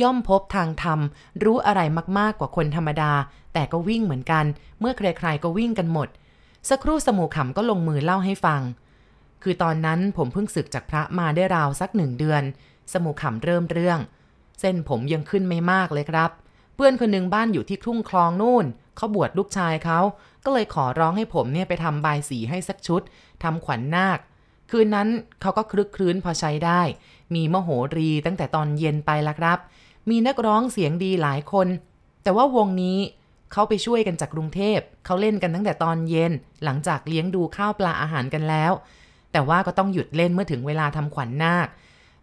[0.00, 1.00] ย่อมพบทางธรรม
[1.44, 1.80] รู้อะไร
[2.18, 3.12] มากๆกว่าคนธรรมดา
[3.52, 4.44] แต่ก็วิ่งเหมือนกัน
[4.80, 6.08] เมื่อใครๆก็วิ่งกันหมด
[6.68, 8.62] สักครู่สมุขำก็ลงมือเล่าให้ฟัง
[9.42, 12.42] คือตอนนั้นผมเพิ่งศึกจากพระมาได้ราวสักหนึ่งเดือน
[12.92, 13.98] สมุขำเริ่มเรื่อง
[14.60, 16.30] เส้นผมยังขึ้นไม่มากเลยครับ
[16.74, 18.64] เพื่อนคนหนึ่งบ้านอยู่ที่ทุ่งคลองนู่น
[18.96, 20.00] เขาบวชลูกชายเขา
[20.44, 23.02] ก็เลยขอร้องให้ผมเนี่ยไปทำบายสีให้สักชุด
[23.42, 24.18] ทำขวัญนาค
[24.70, 25.08] คืนนั้น
[25.40, 26.80] เขาก็คลึกคลื้นพอใช้ได้
[27.34, 29.58] มีมโหรีตั้งแต่ตอนเย็นไปละครับ
[30.10, 31.68] มีนักร้องเสียงดีหลายคน
[32.22, 32.98] แต่ว่าวงนี้
[33.52, 36.32] เขาไปช่วยกันจากกรุงเทพ เขาเล่นกันตั้งแต่ตอนเย็น
[36.64, 38.72] หลังจากเลี้ยงดูข้าวปลาอาหารกันแล้ว
[39.32, 41.68] แต่ว่าก็ต้องหยุดเล่นเมื่อถึงเวลาทำขวัญนาค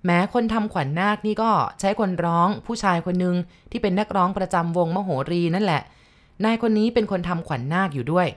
[0.06, 3.36] แม้คนทำขวัญนาคนี่ก็ใช้คนร้องผู้ชายคนหนึ่ง
[3.72, 5.82] ที่เป็นนักร้องประจำวงมโหรีนั่นแหละ
[6.46, 8.28] นายคนนี้เป็นคนทำขวัญนาคอยู่ด้วย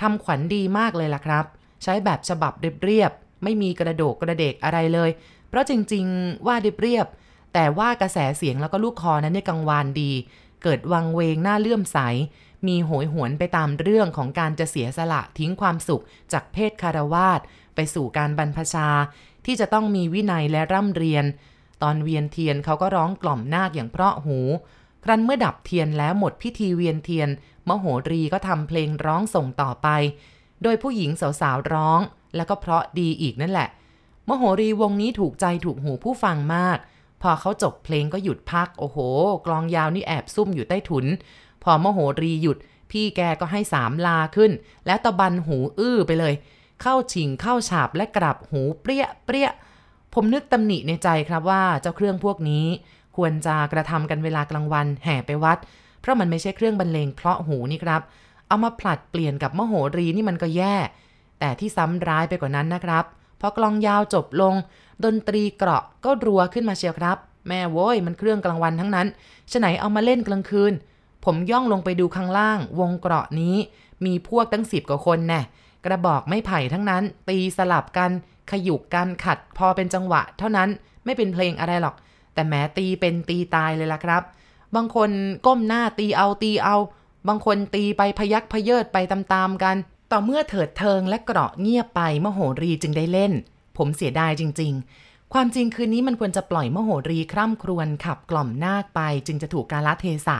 [0.00, 1.44] ทำขวัญดีมากเลยล่ะครับ
[1.82, 2.52] ใช้แบบฉบับ
[2.84, 5.10] เรียบๆไม่มีกระโดกกระเดกอะไรเลย
[5.48, 10.12] เพราะจริงๆว่าเรียบๆแต่ว่ากระแสเสียงแล้วก็ลูกคอนั้นเนี่ยกังวานดี
[10.62, 11.98] เกิดวังเวงหน้าเลื่อมใส
[12.66, 16.02] มีโหยหวนไปตามเรื่องของการจะเสียสละทิ้งความสุข
[16.32, 17.40] จากเพศคารวาส
[17.80, 18.88] ไปสู่การบรรพชา
[19.46, 21.24] ที่จะต้องมีวินัยและร่ำเรียน
[21.82, 24.38] ตอนเวียนเทียนเขาก็ร้องกล่อมนาคอย่างเพราะหู
[25.04, 27.28] ครั้นเมื่อดับเทียนแล้วหมดพิธีเวียนเทียน
[27.68, 29.88] มโหรีก็ทำเพลงร้องส่งต่อไป
[30.62, 31.10] โดยผู้หญิง
[31.40, 32.00] สาวๆร้อง
[32.36, 33.68] แล้วก็เพราะดีอีกนั่นแหละ
[34.28, 36.78] มโหรีวงนี้ถูกใจถูกหูผู้ฟังมาก
[37.22, 38.98] พอเขาจบเพลงก็หยุดพัก โอ้โห
[39.46, 41.06] กลองยาวนี่แอบซุ่มอยู่ใต้ถุน
[41.62, 42.58] พอมโหรีหยุด
[42.90, 44.52] พี่แกก็ให้สามลาขึ้น
[44.86, 46.34] แล้วตะบันหูอื้อไปเลย
[46.82, 49.50] เข้าชิงเข้าฉาบและกลับหูเปรี้ยเปรี้ย
[50.14, 52.66] ผมนึกตำหนิในใจครับว่าเจ้าเครื่องพวกนี้
[53.16, 55.58] ควรจะกระทำกันเวลากลางวันแห่ไปวัด
[56.00, 58.02] เพราะมันไม่ใช่เครื่องบรรเลงเพราะหูนี่ครับ
[58.48, 60.76] เอามาผลัดเปลี่ยนกับมโหรีนี่มันก็แย่
[61.40, 63.04] แต่ที่ซ้ำร้ายไปกว่านั้นนะครับ
[63.40, 64.54] พอกลองยาวจบลง
[65.04, 67.18] ดนตรีเกราะก็รัวขึ้นมาเชียวครับ
[67.48, 69.06] แม่โว้ยมันเครื่องกลางวันทั้งนั้น
[69.50, 70.72] ฉไหนเอามาเล่นกลางคืน
[71.24, 73.56] ผมย่องลงไปดูข้างล่าง วงเกราะนี้
[74.04, 75.40] มีพวกตั้งสิบกว่าคนแน่
[75.84, 78.10] กระบอกไม่ไผ่ทั้งนั้น ตีสลับกัน
[78.50, 80.68] ขยุกกันขัดพอเป็นจังหวะ เท่านั้น
[81.04, 81.94] ไม่เป็นเพลงอะไรหรอก
[82.34, 84.22] แต่แม้ตีเป็นตีตายเลยล่ะครับ
[84.74, 85.10] บางคน
[85.46, 86.76] ก้มหน้าตีเอาตีเอา
[87.28, 89.76] บางคนตีไปพยักพเยิดไปตามๆกัน
[90.12, 93.32] ต่อเมื่อเถิดเทิงและเกราะเงียบไปมโหรีจึงได้เล่น
[93.76, 94.72] ผมเสียดายจริง
[95.02, 100.38] ๆ ความจริงคืนนี้มันควรจะปล่อยมโหรีคร่ำครวญขับกล่อมนาคไปจึงจะถูกกาลเทศะ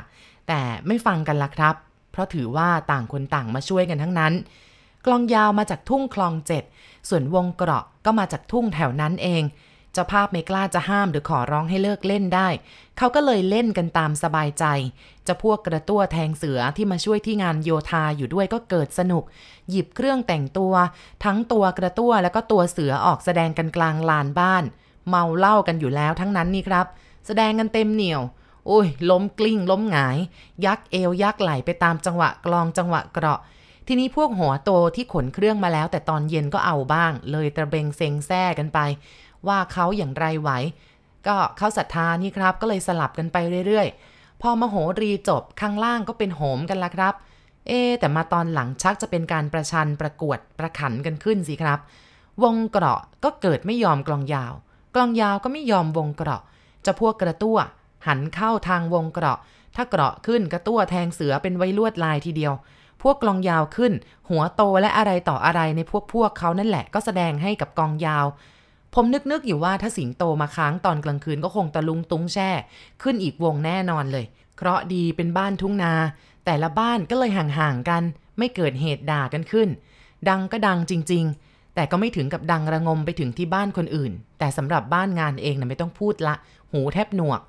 [0.48, 1.74] แต่ไม่ฟังกันละครับ
[2.12, 4.32] เพราะถือว่าต่างคนต่างมาช่วยกันทั้งนั้น
[5.06, 6.64] กลองยาวมาจากทุ่งคลองเจ็ด
[7.08, 9.44] ส่วนวงเกราะก็มาจากทุ่งแถวนั้นเอง
[9.92, 12.48] เจ้าภาพไม่กล้าจะห้ามหรือขอร้องให้เลิกเล่นได้
[12.98, 14.64] เขาก็เลยเล่นกันตามสบายใจ
[15.26, 19.24] จะพวกกระตั้วแทงเสือที่มาช่วยที่งานโยธาอยู่ด้วยก็เกิดสนุก
[19.70, 20.74] หยิบเครื่องแต่งตัว
[21.24, 24.64] ทั้งตัวกระตั้วแล้วก็ตัวเสือออกแสดงกันกลางลานบ้าน
[25.08, 26.86] เมาเล่ากันอยู่แล้วทั้งนั้นนี่ครับ
[27.26, 28.22] แสดงกันเต็มเหนียว
[28.66, 30.18] โอ้ยล้มกลิ้งล้มหงาย
[30.64, 33.40] ยักเอวยักไหลไปตามจังหวะกลองจังหวะเกราะ
[33.92, 38.78] ทีนี้พวกหัวโตที่ขนเครื่องมาแล้ว แต่ตอนเย็นก็เอาบ้าง เลยตะเบงเซงแซ่กันไป
[39.48, 40.50] ว่าเขาอย่างไรไหว
[41.26, 43.36] ก็เข้าศรัทธานี่ครับ ก็เลยสลับกันไป
[43.66, 47.14] เรื่อยๆ พอมโหรีจบข้างล่างก็เป็นโหมกันละครับ
[47.66, 51.78] เอ๊แต่มาตอนหลังชักจะเป็นการประชันประกวดประขันกันขึ้นสิครับ
[52.42, 54.52] วงเกราะก็เกิดไม่ยอมกลองยาว
[54.94, 56.42] กลองยาวก็ไม่ยอมวงเกราะ
[56.86, 57.58] จะพวกกระตั้ว
[58.06, 59.38] หันเข้าทางวงเกราะ
[59.76, 62.54] ถ้าเกราะขึ้นกระตั้วแทงเสือเป็นไว้ลวดลายทีเดียว
[63.02, 63.92] พวกกลองยาวขึ้น
[64.28, 68.26] หัวโตและอะไรต่ออะไรในพวกพวกเขานั่นแหละก็แสดงให้กับกองยาว
[68.94, 72.50] ผมนึกนึกอยู่ว่าถ้าสิงโตมาค้างตอนกลางคืนก็คงตะลุงตุ้งแช่
[73.02, 74.24] ขึ้นอีกวงแน่นอนเลย
[74.56, 75.92] เคราะดีเป็นบ้านทุ่งนา
[76.44, 78.02] แต่ละบ้านก็เลยห่างๆกัน
[78.38, 79.68] ไม่เกิดเหตุด่ากันขึ้น
[80.28, 86.34] ดังก็ดังจริง ๆ แต่ก็ไม่ถึงกับดังระงมไปถึงที่บ้านคนอื่น แต่สำหรับบ้านงานเองนะไม่ต้องพูดละ
[86.72, 87.40] หูแทบหนวก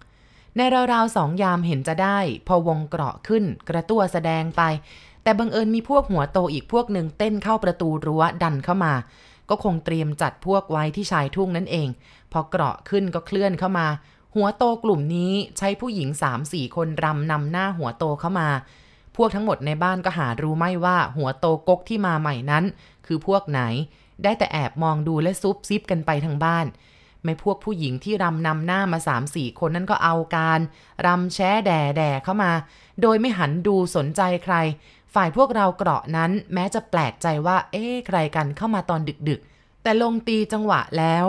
[0.58, 0.62] ใน
[0.94, 4.62] ราวๆสองยามเห็นจะได้ พอวงเกราะขึ้น กระตัวแสดงไป
[5.24, 8.94] แต่บังเอิญมีพวกหัวโตอีกพวกหนึ่งเต้นเข้าประตูรั้วดันเข้ามา
[9.50, 11.88] ก็คงเตรียมจัดพวกไว้ที่ชายทุ่งนั่นเอง
[12.32, 13.88] พอเกราะขึ้นก็เคลื่อนเข้ามา
[14.36, 16.10] หัวโตกลุ่มนี้ใช้ผู้หญิง
[16.42, 18.50] 3-4คนรำนำหน้าหัวโตเข้ามา
[19.18, 22.64] พวกทั้งหมดในบ้านก็หารู้ไม่ว่าหัวโตกกที่มาใหม่นั้น
[23.06, 23.62] คือพวกไหน
[24.24, 26.66] ได้แต่แอบมองดูและซุบซิบกันไปทางบ้าน
[27.24, 30.60] ไม่พวกผู้หญิงที่รำนำหน้ามาสามสี่คนนั้นก็เอาการ
[31.06, 32.52] รำแช้แด่แด่เข้ามา
[33.02, 34.56] โดยไม่หันดูสนใจใคร
[35.14, 41.26] ฝ่ายพวกเราเกราะนั้นแม้จะแปลกใจว่า เอ๊ใครกันเข้ามาตอนดึกๆ แต่ลงตีจังหวะแล้ว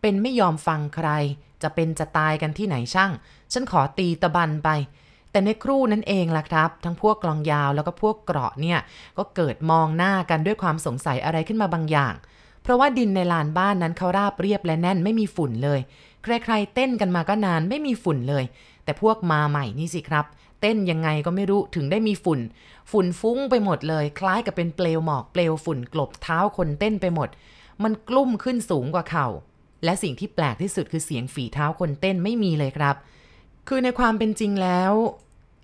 [0.00, 1.08] เป็นไม่ยอมฟังใคร
[1.62, 3.12] จะเป็นจะตายกันที่ไหนช่าง
[3.52, 4.70] ฉันขอตีตะบันไป
[5.30, 8.78] แต่ในครู่นั้นเองล่ะครับ ทั้งพวกกลองยาวแล้วก็พวกเกราะเนี่ย
[9.18, 12.14] ก็เกิดมองหน้ากันด้วยความสงสัยอะไรขึ้นมาบางอย่าง
[12.62, 15.80] เพราะว่าดินในลานบ้านนั้นเขาราบเรียบและแน่นไม่มีฝุ่นเลย
[16.22, 18.44] ใครๆเต้นกันมาก็นานไม่มีฝุ่นเลย
[18.84, 20.24] แต่พวกมาใหม่นี่สิครับ
[20.60, 22.40] เต้นยังไงก็ไม่รู้ถึงได้มีฝุ่น
[22.90, 27.28] ฝุ่นฟุ้งไปหมดเลย คล้ายกับเป็นเปลวหมอกเปลวฝุ่นกลบเท้าคนเต้นไปหมด
[27.82, 29.26] มันกลุ่มขึ้นสูงกว่าเขา่า
[29.84, 32.96] และสิ่งที่แปลกที่สุดคือเสียงฝีเท้าคนเต้นไม่มีเลยครับ
[33.68, 34.92] คือในความเป็นจริงแล้ว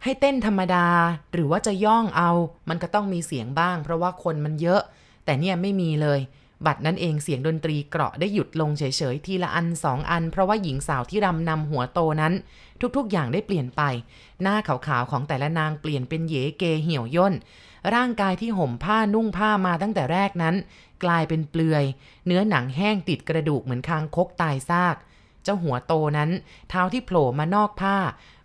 [0.04, 0.86] ให้เต้นธรรมดา
[1.32, 2.30] หรือว่าจะย่องเอา
[2.68, 4.80] มันก็ต้องมีเสียงบ้าง เพราะว่าคนมันเยอะ
[5.24, 6.20] แต่เนี่ยไม่มีเลย
[6.66, 8.82] บัดนั้นเองเสียงดนตรีเกราะได้หยุดลงเฉ
[9.14, 12.32] ยๆ ทีละอันสองอัน เพราะว่าหญิงสาวที่รำนำหัวโตนั้น
[12.96, 13.82] ทุกๆอย่างได้เปลี่ยนไป
[14.42, 17.34] หน้าขาวๆของแต่ละนางเปลี่ยนเป็นเยเกเหี่ยวย่น
[17.94, 20.54] ร่างกายที่ห่มผ้านุ่งผ้ามาตั้งแต่แรกนั้น
[21.04, 21.84] กลายเป็นเปลือย
[22.26, 24.96] เนื้อหนังแห้งติดกระดูกเหมือนคางคกตายซาก
[25.42, 26.30] เจ้าหัวโตนั้น
[26.70, 27.96] เท้าที่โผล่มานอกผ้า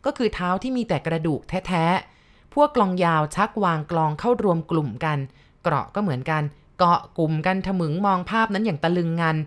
[0.06, 5.18] ก็คือเท้าที่มีแต่กระดูกแท้ๆพวกกลองยาวชักวางกลองเข้ารวมกลุ่มกัน
[5.64, 6.44] เกราะก็เหมือนกัน
[6.80, 9.38] เกาะกลุ่มกันถมึงมองภาพนั้นอย่างตะลึงงัน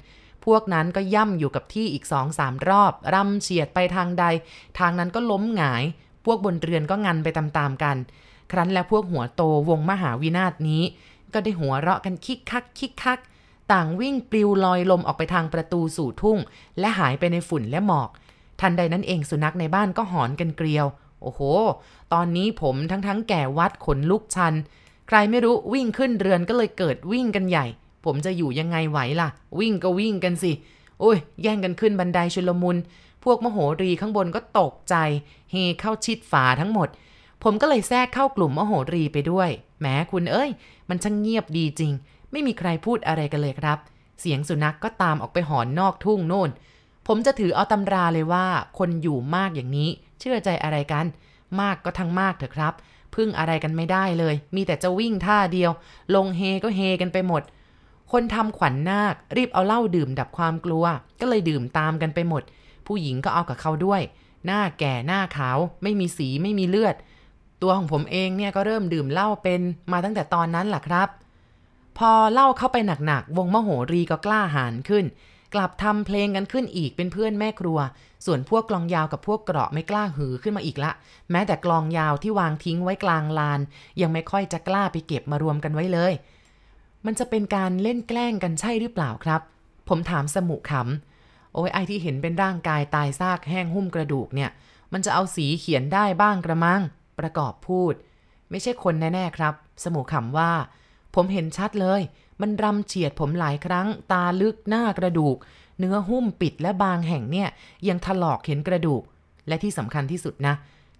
[0.44, 4.24] พวกนั้นก็ย่ำอยู่กับที่อีกสองสามรอบรำเฉียดไปทางใด
[4.78, 5.84] ทางนั้นก็ล้มหงาย
[6.24, 7.96] พวกบนเรือนก็งันไปตามๆกัน
[8.50, 10.82] ครั้นแล้วพวกหัวโตวงมหาวินาศนี้
[11.32, 13.20] ก็ได้หัวเราะกันคิกคักคิกคัก
[13.72, 16.38] ต่างวิ่งปลิวลอยลมออกไปทางประตูสู่ทุ่ง
[16.78, 18.10] และหายไปในฝุ่นและหมอก
[18.60, 20.86] ทันใดนั้นเองสุนัขในบ้านก็หอนกันเกลียว
[21.22, 21.40] โอ้โห
[22.12, 24.54] ตอนนี้ผมทั้งทั้งแก่วัดขนลุกชัน
[25.14, 27.66] ใครไม่รู้วิ่งขึ้นเรือนก็เลยเกิดวิ่งกันใหญ่
[28.04, 30.52] ผมจะอยู่ยังไงไหวล่ะ วิ่งก็วิ่งกันสิ
[31.00, 32.76] โอ้ย แย่งกันขึ้นบันไดชุลมุน
[33.24, 34.94] พวกมโหรีข้างบนก็ตกใจ
[35.50, 36.88] เฮเข้าชิดฝาทั้งหมด
[37.42, 39.50] ผมก็เลยแทรกเข้ากลุ่มมโหรีไปด้วย
[39.80, 40.50] แม้คุณเอ้ย
[40.88, 41.92] มันช่างเงียบดีจริง
[42.30, 43.78] ไม่มีใครพูดอะไรกันเลยครับ
[44.20, 46.50] เสียงสุนัขกก็ตามออกไปหอนนอกทุ่งโน่น
[47.06, 48.46] ผมจะถือเอาตำราเลยว่า
[48.78, 49.90] คนอยู่มากอย่างนี้
[50.20, 51.06] เชื่อใจอะไรกัน
[51.60, 52.74] มากก็ทั้งมากเถอะครับ
[53.14, 55.70] พึ่งอะไรกันไม่ได้เลย มีแต่จะวิ่งท่าเดียว
[56.14, 57.42] ลงเฮก็เฮกันไปหมด
[58.12, 60.84] คนทำขวัญนาค รีบเอาเหล้าดื่มดับความกลัว
[61.20, 62.42] ก็เลยดื่มตามกันไปหมด
[62.86, 64.02] ผู้หญิงก็เอากับเขาด้วย
[64.46, 66.96] หน้าแก่หน้าขาว ไม่มีสีไม่มีเลือด
[67.62, 69.60] ตัวของผมเองเนี่ยก็เริ่มดื่มเหล้าเป็น
[69.92, 71.08] มาตั้งแต่ตอนนั้นแหละครับ
[71.98, 75.04] พอเล่าเข้าไปหนักๆวงมโหรีก็กล้าหาญขึ้น
[75.54, 77.78] กลับทำเพลงกันขึ้นอีกเป็นเพื่อนแม่ครัว
[78.26, 80.92] ส่วนพวกกลองยาวกับพวกเกราะไม่กล้าหือขึ้นมาอีกละ
[81.30, 83.60] แม้แต่กลองยาวที่วางทิ้งไว้กลางลาน
[84.00, 86.12] ยังไม่ค่อยจะกล้าไปเก็บมารวมกันไว้เลย
[87.06, 89.40] มันจะเป็นการเล่นแกล้งกันใช่หรือเปล่าครับ
[89.88, 94.50] ผมถามสมุขำโอ้ยไอที่เห็นเป็นร่างกายตายซากแห้งหุ้มกระดูกเนี่ย
[94.92, 96.82] มันจะเอาสีเขียนได้บ้างกระมัง
[97.18, 97.94] ประกอบพูด
[98.50, 100.52] ไม่ใช่คนแน่ๆครับ สมุขำว่า
[101.14, 102.00] ผมเห็นชัดเลย
[102.42, 105.36] มันรำเฉียดผมหลายครั้ง ตาลึกหน้ากระดูก
[105.78, 107.48] เนื้อหุ้มปิดและบางแห่งเนี่ย
[107.88, 109.02] ยังถลอกเห็นกระดูก
[109.48, 110.54] และที่สำคัญที่สุดนะ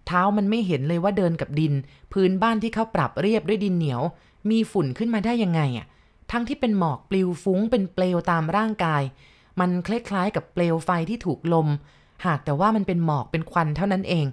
[0.07, 1.72] เท้ามันไม่เห็นเลยว่าเดินกับดิน
[2.12, 4.03] พื้นบ้านที่เขาปรับเรียบด้วยดินเหนียว
[4.51, 5.86] มีฝุ่นขึ้นมาได้ยังไงอะ
[6.30, 9.03] ทั้งที่เป็นหมอกปลิวฟุ้งเป็นเปลวตามร่างกาย
[9.61, 11.68] มันคล้ายๆกับเปลวไฟที่ถูกลม
[12.26, 14.26] หากแต่ว่ามันเป็นหมอกเป็นควันเท่านั้นเอง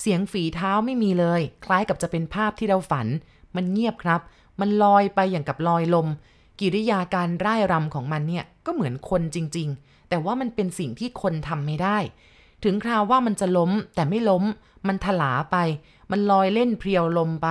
[0.00, 3.06] เสียงฝีเท้าไม่มีเลย คล้ายกับจะเป็นภาพที่เราฝัน
[3.56, 4.20] มันเงียบครับ
[4.60, 6.08] มันลอยไปอย่างกับลอยลม
[6.60, 11.98] กิริยาการร่ายรำของมันเนี่ยก็เหมือนคนจริง ๆ แต่ว่ามันเป็นสิ่งที่คนทำไม่ได้
[12.64, 14.44] ถึงคราวว่ามันจะล้มแต่ไม่ล้ม
[14.86, 15.56] มันถลาไป
[16.10, 17.48] มันลอยเล่นเพียวลมไป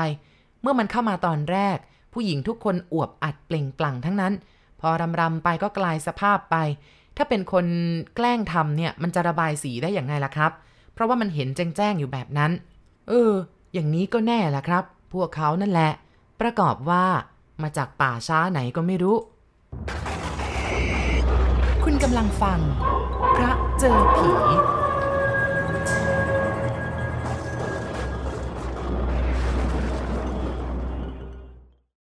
[0.62, 1.78] เมื่อมันเข้ามาตอนแรก
[2.14, 4.34] ผู้หญิงทุกคนอวบอัดเปล่งปลั่งทั้งนั้น
[4.80, 6.56] พอรำรำไปก็กลายสภาพไป
[7.18, 7.66] ถ้าเป็นคน
[8.16, 10.51] แกล้งทำเนี่ยมันจะระบายสีได้อย่างไงล่ะครับ
[10.93, 12.51] เพราะว่ามันเห็นแจ้งๆอยู่แบบนั้น
[13.10, 13.34] เออ
[13.74, 14.84] อย่างนี้ก็แน่ละครับ
[15.14, 15.91] พวกเขานั่นแหละ
[16.41, 17.06] ประกอบว่า
[17.64, 19.16] มาจากป่าช้าไหนก็ไม่รู้
[21.84, 22.59] คุณกำลังฟัง
[23.36, 24.32] พระเจอผี